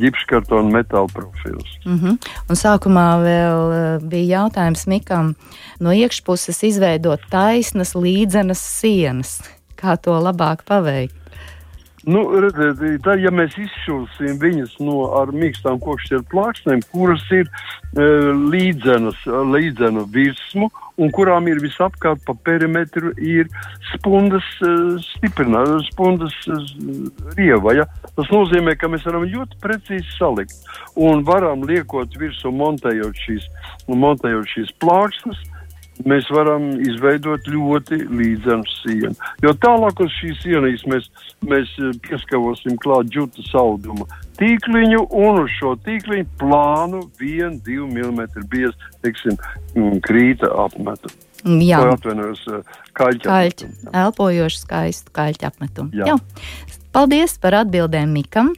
ģipškartonu 0.00 0.72
metāla 0.72 1.12
profilus. 1.12 1.76
Mm 1.84 1.98
-hmm. 1.98 2.30
Un 2.48 2.60
sākumā 2.60 3.08
vēl 3.26 3.74
uh, 3.74 4.08
bija 4.08 4.40
jautājums 4.40 4.86
Mikam 4.86 5.34
no 5.80 5.92
iekšpuses 5.92 6.62
izveidot 6.62 7.20
taisnas 7.30 7.92
līdzenas 7.94 8.64
sienas. 8.80 9.42
Kā 9.84 9.98
to 10.00 10.16
labāk 10.16 10.64
paveikt? 10.64 11.20
Nu, 12.04 12.20
redziet, 12.36 13.00
tad, 13.04 13.20
ja 13.24 13.30
mēs 13.32 13.54
izšūsim 13.56 14.36
viņas 14.40 14.74
no 14.84 15.06
ar 15.16 15.30
mīkstām 15.32 15.78
kokšķieru 15.80 16.26
plāksnēm, 16.28 16.82
kuras 16.92 17.24
ir 17.32 17.48
e, 17.48 18.08
līdzenas, 18.52 19.22
līdzenu 19.24 20.04
virsmu 20.12 20.68
un 21.00 21.12
kurām 21.16 21.48
ir 21.48 21.62
visapkārt 21.64 22.20
pa 22.26 22.36
perimetru 22.44 23.14
ir 23.16 23.48
spundas 23.94 24.44
e, 24.60 24.74
stiprināta, 25.06 25.78
spundas 25.88 26.36
e, 26.44 26.58
rieva. 27.38 27.72
Ja? 27.80 27.88
Tas 28.18 28.28
nozīmē, 28.28 28.76
ka 28.76 28.92
mēs 28.92 29.08
varam 29.08 29.24
ļoti 29.24 29.60
precīzi 29.64 30.18
salikt 30.18 30.60
un 31.00 31.24
varam 31.24 31.64
liekot 31.64 32.20
virsmu 32.20 32.52
montējot 32.60 33.24
šīs, 33.24 33.48
montējot 33.88 34.52
šīs 34.58 34.76
plāksnes 34.84 35.40
mēs 36.02 36.28
varam 36.34 36.72
izveidot 36.82 37.46
ļoti 37.50 38.00
līdzenu 38.10 38.66
sienu. 38.80 39.14
Jo 39.44 39.54
tālāk 39.62 40.02
uz 40.04 40.12
šīs 40.18 40.42
sienas 40.42 40.84
mēs, 40.90 41.08
mēs 41.46 41.70
eh, 41.78 41.94
pieskavosim 42.06 42.78
klāt 42.82 43.12
džuta 43.14 43.44
saudumu 43.50 44.08
tīkliņu 44.38 45.04
un 45.14 45.42
uz 45.44 45.52
šo 45.58 45.74
tīkliņu 45.84 46.26
plānu 46.40 47.04
1-2 47.20 47.86
mm 47.86 48.48
biezu, 48.50 48.74
teiksim, 49.04 49.38
mm, 49.76 50.00
krīta 50.04 50.50
apmetu. 50.64 51.12
Jā, 51.44 51.82
atvainojos, 51.92 52.42
eh, 52.48 52.76
kaļķa. 52.96 53.28
Kaļķi, 53.28 53.70
elpojoši 54.02 54.62
skaistu 54.62 55.14
kaļķa 55.14 55.52
apmetumu. 55.52 55.92
Jā. 55.94 56.14
Jā. 56.14 56.78
Paldies 56.94 57.36
par 57.42 57.58
atbildēm 57.64 58.12
Mikam. 58.14 58.54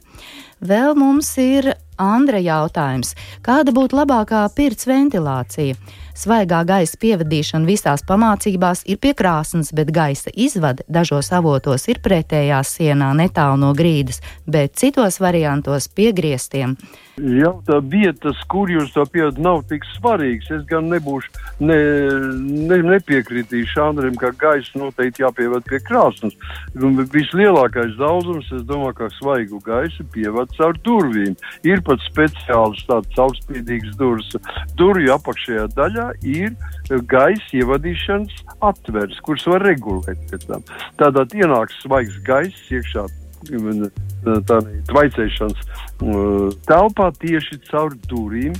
Vēl 0.61 0.95
mums 0.97 1.29
ir 1.41 1.73
Andra 1.97 2.37
jautājums. 2.41 3.15
Kāda 3.45 3.73
būtu 3.73 3.97
labākā 3.97 4.43
pirts 4.53 4.85
ventilācija? 4.85 5.75
Svaigā 6.17 6.63
gaisa 6.65 6.97
pievadīšana 6.97 7.67
visās 7.69 8.01
pamācībās 8.09 8.79
ir 8.89 8.97
pie 8.97 9.11
krāsnes, 9.13 9.69
bet 9.77 9.91
gaisa 9.93 10.31
izvade 10.33 10.81
dažos 10.89 11.29
avotos 11.29 11.85
ir 11.93 11.99
pretējā 12.01 12.63
sienā 12.65 13.11
netālu 13.19 13.59
no 13.61 13.73
grīdas, 13.77 14.23
bet 14.49 14.73
citos 14.81 15.19
variantos 15.21 15.85
pie 15.93 16.09
griestiem. 16.17 16.73
Jā, 17.17 17.49
tā 17.65 17.79
vietas, 17.81 18.37
kur 18.45 18.69
jūs 18.69 18.91
to 18.93 19.01
pieaugat, 19.09 19.39
nav 19.41 19.63
tik 19.69 19.85
svarīgs. 19.95 20.51
Es 20.53 20.65
gan 20.69 20.85
nebūšu, 20.91 21.31
ne, 21.65 21.77
ne, 22.69 22.77
nepiekritīšu 22.91 23.81
Andriem, 23.81 24.13
ka 24.21 24.29
gaisa 24.37 24.77
noteikti 24.77 25.23
jāpievad 25.23 25.65
pie 25.65 25.79
krāsnes. 25.81 26.37
Vislielākais 26.77 27.95
daudzums, 27.97 28.51
es 28.53 28.61
domāju, 28.69 28.99
ka 28.99 29.09
svaigu 29.15 29.61
gaisu 29.65 30.05
pievad 30.13 30.53
caur 30.59 30.77
durvīm. 30.85 31.33
Ir 31.65 31.81
pat 31.85 32.05
speciāls 32.05 32.85
tāds 32.85 33.09
caurspīdīgs 33.17 33.97
durvis. 33.97 34.37
Durvju 34.77 35.15
apakšējā 35.17 35.65
daļā 35.73 36.06
ir 36.23 36.53
gaisa 37.09 37.57
ievadīšanas 37.59 38.43
atveres, 38.65 39.19
kuras 39.25 39.45
var 39.49 39.65
regulēt. 39.67 40.35
Tātad 40.99 41.33
ienāks 41.37 41.79
svaigs 41.83 42.19
gaiss 42.27 42.73
iekšā 42.73 43.07
tvaicēšanas 44.87 45.59
uh, 45.61 46.53
telpā 46.67 47.11
tieši 47.21 47.59
caur 47.69 47.95
durvīm. 48.09 48.55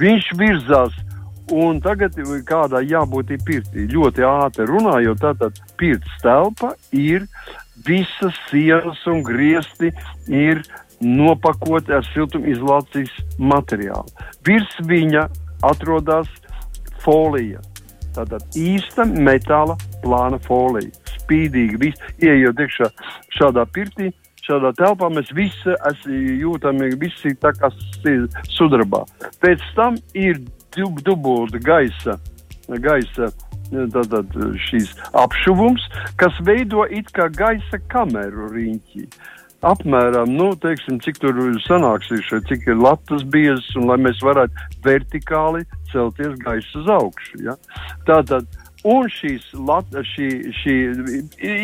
Viņš 0.00 0.32
virzās. 0.38 1.04
Un 1.48 1.78
tagad 1.80 2.12
kādai 2.44 2.82
jābūt 2.90 3.30
pirtī. 3.40 3.86
Ļoti 3.88 4.20
ātri 4.20 4.66
runājot, 4.68 5.22
tātad 5.22 5.56
pirts 5.80 6.18
telpa 6.20 6.74
ir 6.92 7.24
visas 7.86 8.36
sienas 8.50 9.00
un 9.08 9.22
griesti 9.24 9.88
ir 10.28 10.60
nopakoti 11.00 11.94
ar 11.96 12.04
siltumizolācijas 12.12 13.14
materiālu. 13.38 14.12
Virs 14.44 14.76
viņa 14.84 15.24
atrodas 15.64 16.28
folija. 17.04 17.62
Tātad 18.16 18.56
īsta 18.58 19.04
metāla 19.08 19.76
plāna 20.02 20.40
folija. 20.46 20.90
Spīdīgi, 21.18 21.78
viss 21.82 22.24
ieejot 22.24 22.62
iekšā 22.64 22.88
šādā 23.36 23.66
pirtī, 23.74 24.12
šādā 24.46 24.72
telpā 24.78 25.10
mēs 25.12 25.30
visi 25.36 25.76
jūtam, 26.40 26.80
visi 27.00 27.34
tā 27.42 27.52
kā 27.58 27.70
sudrabā. 28.54 29.04
Pēc 29.44 29.64
tam 29.76 29.98
ir 30.16 30.40
dub, 30.76 31.02
dubulta 31.04 31.60
gaisa, 31.62 32.16
gaisa 32.68 33.30
tātad 33.68 34.36
šīs 34.68 34.94
apšuvums, 35.12 35.84
kas 36.20 36.36
veido 36.48 36.86
it 36.88 37.10
kā 37.16 37.28
gaisa 37.34 37.80
kameru 37.92 38.48
riņķi. 38.54 39.08
Apmēram, 39.66 40.30
nu, 40.38 40.52
teiksim, 40.62 41.00
cik 41.02 41.16
tur 41.18 41.38
sanāks, 41.64 42.12
šeit, 42.28 42.46
cik 42.46 42.68
ir 42.70 42.76
latas 42.78 43.24
biezas, 43.26 43.66
un 43.74 43.88
lai 43.90 43.96
mēs 43.98 44.20
varētu 44.22 44.68
vertikāli 44.84 45.64
celties 45.90 46.36
gaisa 46.44 46.78
uz 46.78 46.90
augšu. 46.94 47.40
Ja? 47.42 47.56
Tātad, 48.06 48.46
un 48.86 49.08
šīs, 49.10 49.48
lat, 49.58 49.90
šī, 50.12 50.28
šī 50.60 50.76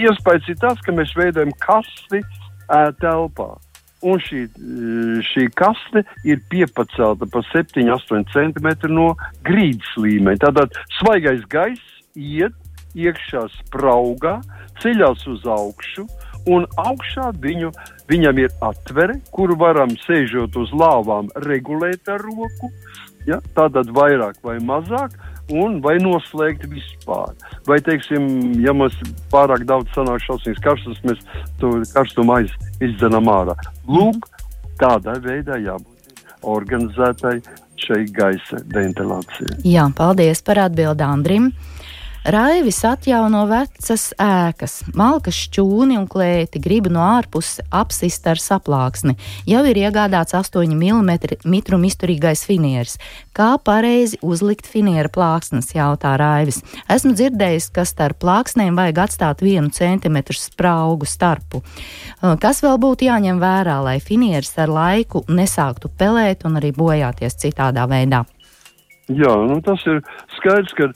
iespējas 0.09 0.51
ir 0.51 0.59
tas, 0.65 0.83
ka 0.83 0.97
mēs 0.97 1.15
veidojam 1.15 1.55
kasti, 1.63 2.25
uh, 2.25 2.91
telpā. 2.99 3.53
Un 4.05 4.19
šī, 4.21 4.43
šī 5.31 5.47
kaste 5.57 6.03
ir 6.29 6.43
piepacelta 6.51 7.31
pa 7.31 7.41
7-8 7.55 8.27
cm 8.35 8.69
no 8.93 9.15
grīdas 9.47 9.95
līmeņa. 10.03 10.43
Tātad 10.43 10.77
svaigais 10.99 11.47
gaiss 11.49 12.03
iet 12.13 12.59
iekšā 12.95 13.47
spraugā, 13.55 14.41
ceļās 14.83 15.25
uz 15.31 15.47
augšu, 15.49 16.05
un 16.51 16.67
augšā 16.81 17.31
viņu, 17.41 17.71
viņam 18.11 18.41
ir 18.43 18.53
atvere, 18.65 19.19
kuru 19.35 19.57
varam 19.61 19.95
sēžot 20.05 20.57
uz 20.61 20.73
lāvām 20.77 21.31
regulēt 21.47 22.11
ar 22.13 22.25
roku. 22.25 22.73
Ja? 23.29 23.41
Tātad 23.57 23.89
vairāk 23.97 24.41
vai 24.45 24.59
mazāk, 24.61 25.17
un 25.53 25.81
vai 25.85 25.97
noslēgt 26.03 26.67
vispār. 26.71 27.33
Vai, 27.69 27.81
teiksim, 27.85 28.55
ja 28.65 28.75
mums 28.77 28.97
pārāk 29.33 29.67
daudz 29.69 29.93
sanāk 29.97 30.23
šausmīgs 30.25 30.63
karstums, 30.65 31.03
mēs 31.05 31.21
to 31.61 31.77
karstumu 31.93 32.39
aiz, 32.39 32.55
izdzenam 32.85 33.29
ārā. 33.33 33.57
Lūk, 33.89 34.29
tādā 34.81 35.19
veidā 35.25 35.59
jābūt 35.61 36.25
organizētai 36.45 37.39
šai 37.81 38.05
gaisa 38.15 38.61
ventilācijai. 38.73 39.63
Jā, 39.69 39.89
paldies 39.97 40.45
par 40.45 40.61
atbildi 40.69 41.05
Andrim. 41.05 41.51
Raivis 42.25 42.79
atjauno 42.89 43.43
vecas 43.51 44.07
ēkas, 44.17 44.79
malkas 44.97 45.37
šķūni 45.45 45.99
un 46.01 46.07
klēti, 46.09 46.57
grib 46.65 46.87
no 46.89 47.03
ārpuses 47.05 47.61
apsist 47.69 48.25
ar 48.31 48.41
saplāksni. 48.41 49.13
Jau 49.45 49.61
ir 49.69 49.77
iegādāts 49.83 50.33
8 50.33 50.73
mm 50.73 51.11
mitruma 51.45 51.91
izturīgais 51.91 52.47
finieris. 52.49 52.97
Kā 53.37 53.51
pareizi 53.61 54.17
uzlikt 54.25 54.65
finiera 54.65 55.13
plāksnes, 55.13 55.75
jautā 55.77 56.15
Raivis. 56.17 56.63
Esmu 56.89 57.13
dzirdējis, 57.13 57.69
ka 57.77 57.85
starp 57.85 58.23
plāksnēm 58.25 58.73
vajag 58.81 59.03
atstāt 59.05 59.45
vienu 59.45 59.69
centimetru 59.69 60.41
spraugu 60.41 61.05
starpu. 61.05 61.61
Kas 62.41 62.65
vēl 62.65 62.81
būtu 62.81 63.11
jāņem 63.11 63.37
vērā, 63.43 63.83
lai 63.85 63.99
finieris 64.01 64.57
ar 64.65 64.73
laiku 64.73 65.27
nesāktu 65.29 65.93
pelēt 65.93 66.49
un 66.49 66.57
arī 66.57 66.73
bojāties 66.73 67.37
citādā 67.45 67.85
veidā? 67.85 68.25
Jā, 69.13 69.35
nu 69.45 69.59
tas 69.61 69.83
ir 69.85 69.99
skaidrs, 70.39 70.73
ka 70.79 70.87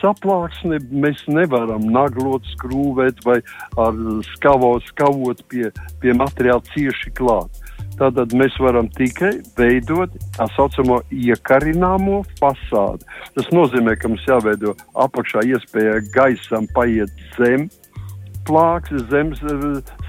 saplāksni 0.00 0.80
mēs 0.92 1.22
nevaram 1.28 1.86
naglot, 1.92 2.46
skrūvēt 2.56 3.24
vai 3.24 3.40
skavo, 4.34 4.76
skavot 4.90 5.42
pie, 5.48 5.70
pie 6.02 6.14
materiāla 6.16 6.62
cieši 6.74 7.12
klāt. 7.16 7.60
Tātad 8.00 8.32
mēs 8.32 8.54
varam 8.62 8.88
tikai 8.96 9.34
veidot 9.58 10.14
tā 10.36 10.46
saucamo 10.54 11.02
iekarināmo 11.12 12.22
fasādi. 12.38 13.04
Tas 13.36 13.50
nozīmē, 13.52 13.96
ka 14.00 14.08
mums 14.08 14.24
jāveido 14.28 14.72
apakšā 14.96 15.44
iespēja 15.50 15.98
gaisam 16.14 16.68
paiet 16.76 17.12
zem 17.36 17.68
plāksne, 18.48 19.02
zemes 19.10 19.40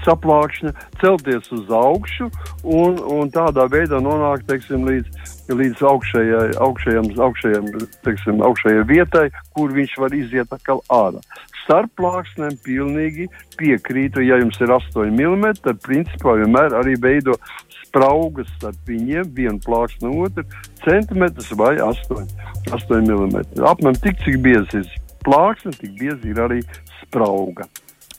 saplākšņa, 0.06 0.72
celties 1.02 1.50
uz 1.54 1.70
augšu 1.76 2.30
un, 2.64 2.98
un 2.98 3.30
tādā 3.32 3.68
veidā 3.70 4.00
nonākt 4.02 4.48
teiksim, 4.48 4.86
līdz, 4.88 5.36
līdz 5.58 5.82
augšējai, 5.88 6.48
augšējam, 6.64 7.08
augšējam, 7.26 7.68
teiksim, 8.06 8.42
augšējai 8.46 8.86
vietai, 8.88 9.26
kur 9.56 9.74
viņš 9.74 9.96
var 10.02 10.16
iziet 10.16 10.54
atkal 10.54 10.82
ārā. 10.92 11.22
Starp 11.62 11.92
plāksnēm 12.00 12.56
pilnīgi 12.64 13.28
piekrītu, 13.60 14.24
ja 14.26 14.40
jums 14.40 14.58
ir 14.60 14.72
8 14.74 15.12
mm, 15.12 15.62
tad 15.62 15.78
principā 15.84 16.34
vienmēr 16.40 16.74
arī 16.80 16.96
veido 17.00 17.36
spraugas 17.82 18.50
starp 18.56 18.88
viņiem, 18.88 19.30
viena 19.36 19.58
plāksne 19.62 20.10
otras, 20.24 20.48
centimetrs 20.82 21.52
vai 21.60 21.76
8, 21.84 22.26
8 22.72 23.00
mm. 23.04 23.62
Apmēram 23.68 24.00
tik, 24.02 24.18
cik 24.24 24.40
biezi 24.44 24.82
ir 24.82 24.92
plāksne, 25.26 25.74
tik 25.78 25.94
biezi 26.00 26.32
ir 26.32 26.42
arī 26.42 26.60
sprauga. 27.02 27.68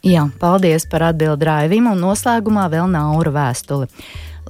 Jā, 0.03 0.25
paldies 0.39 0.83
par 0.91 1.05
atbildi 1.13 1.47
Raivim, 1.47 1.87
un 1.87 2.01
noslēgumā 2.03 2.67
vēl 2.71 2.89
Naura 2.91 3.31
vēstuli. 3.31 3.87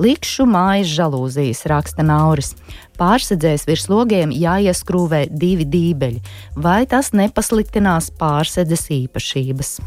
Likšu 0.02 0.48
mājas 0.50 0.90
žalūzijas, 0.90 1.68
raksta 1.70 2.02
Nauris. 2.06 2.56
Pārsedzēs 2.98 3.68
virs 3.70 3.90
logiem 3.92 4.34
jāieskrūvē 4.34 5.28
divi 5.30 5.68
dībeļi, 5.70 6.22
vai 6.58 6.84
tas 6.90 7.12
nepasliktinās 7.14 8.10
pārsedzes 8.18 8.90
īpašības? 8.94 9.78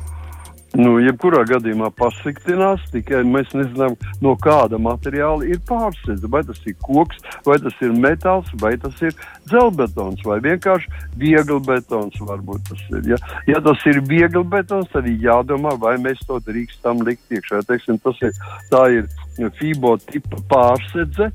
Nu, 0.77 0.99
jebkurā 1.01 1.41
gadījumā 1.49 1.89
pasliktinās, 1.97 2.83
tikai 2.93 3.23
mēs 3.25 3.53
nezinām, 3.57 3.95
no 4.21 4.35
kāda 4.37 4.77
materiāla 4.83 5.47
ir 5.49 5.61
pārsēdz. 5.69 6.27
Vai 6.33 6.43
tas 6.45 6.59
ir 6.69 6.75
koks, 6.85 7.23
vai 7.47 7.57
tas 7.63 7.79
ir 7.81 7.95
metāls, 7.97 8.51
vai 8.61 8.75
tas 8.83 8.99
ir 9.01 9.15
dzelzbetons, 9.49 10.25
vai 10.27 10.37
vienkārši 10.45 10.91
viegli 11.17 11.59
betons. 11.65 12.19
Tas 12.69 12.83
ir, 12.91 13.13
ja? 13.15 13.21
ja 13.49 13.63
tas 13.65 13.87
ir 13.89 14.03
viegli 14.05 14.45
betons, 14.45 14.91
tad 14.93 15.09
ir 15.09 15.17
jādomā, 15.31 15.73
vai 15.81 15.97
mēs 16.03 16.21
to 16.29 16.43
drīkstam 16.45 17.01
likt 17.09 17.33
iekšā. 17.33 17.63
Teiksim, 17.71 18.03
ir, 18.27 18.37
tā 18.69 18.83
ir 18.99 19.09
FIBO 19.37 19.97
tipa 20.07 20.41
pārsēdze 20.51 21.31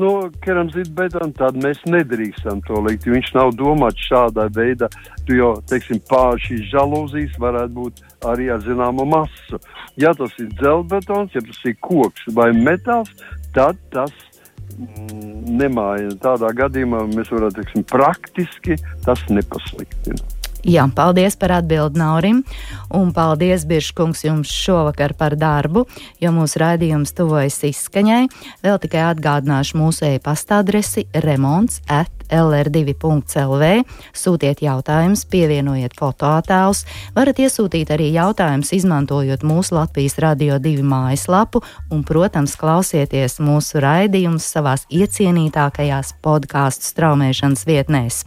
no 0.00 0.12
keramzītbetona, 0.44 1.32
tad 1.36 1.58
mēs 1.60 1.82
nedrīkstam 1.88 2.62
to 2.66 2.80
likt. 2.86 3.06
Viņš 3.08 3.32
nav 3.36 3.52
domāts 3.58 4.06
šādā 4.08 4.46
veidā, 4.56 4.88
jo, 5.28 5.52
teiksim, 5.68 6.00
pār 6.08 6.40
šīs 6.42 6.68
žalūzijas 6.72 7.38
varētu 7.42 7.76
būt 7.76 8.02
arī 8.32 8.48
ar 8.54 8.62
zināmu 8.64 9.06
masu. 9.08 9.60
Ja 10.00 10.14
tas 10.16 10.32
ir 10.40 10.52
dzelzbetons, 10.56 11.34
ja 11.36 11.44
tas 11.44 11.64
ir 11.68 11.76
koks 11.84 12.28
vai 12.36 12.50
metāls, 12.56 13.12
tad 13.56 13.80
tas 13.92 14.14
mm, 14.78 15.58
nemaina. 15.60 16.14
Tādā 16.24 16.54
gadījumā 16.62 17.04
mēs 17.12 17.32
varētu, 17.34 17.60
teiksim, 17.60 17.88
praktiski 17.92 18.80
tas 19.04 19.26
nepasliktina. 19.28 20.41
Jā, 20.62 20.84
paldies 20.94 21.34
par 21.34 21.56
atbildi 21.56 21.98
Naurim, 21.98 22.44
un 22.94 23.10
paldies, 23.14 23.64
Biržkungs, 23.66 24.22
jums 24.22 24.50
šovakar 24.54 25.16
par 25.18 25.34
darbu, 25.34 25.88
jo 26.22 26.30
mūsu 26.30 26.62
raidījums 26.62 27.10
tuvojas 27.18 27.58
izskaņai. 27.66 28.28
Vēl 28.62 28.78
tikai 28.82 29.02
atgādināšu 29.08 29.80
mūsu 29.80 30.06
e-pasta 30.12 30.60
adresi 30.62 31.08
remonts 31.26 31.80
at 31.90 32.22
lr2.lv. 32.32 33.72
Sūtiet 34.14 34.62
jautājumus, 34.62 35.26
pievienojiet 35.34 35.98
fotoattēlus. 35.98 36.86
Varat 37.18 37.42
iesūtīt 37.42 37.90
arī 37.92 38.12
jautājumus, 38.14 38.70
izmantojot 38.78 39.42
mūsu 39.42 39.76
Latvijas 39.80 40.18
Radio 40.22 40.62
2 40.62 40.86
mājaslapu, 40.86 41.64
un, 41.90 42.06
protams, 42.06 42.54
klausieties 42.60 43.40
mūsu 43.42 43.82
raidījumus 43.82 44.46
savās 44.46 44.86
iecienītākajās 44.94 46.14
podkāstu 46.22 46.94
straumēšanas 46.94 47.66
vietnēs. 47.66 48.26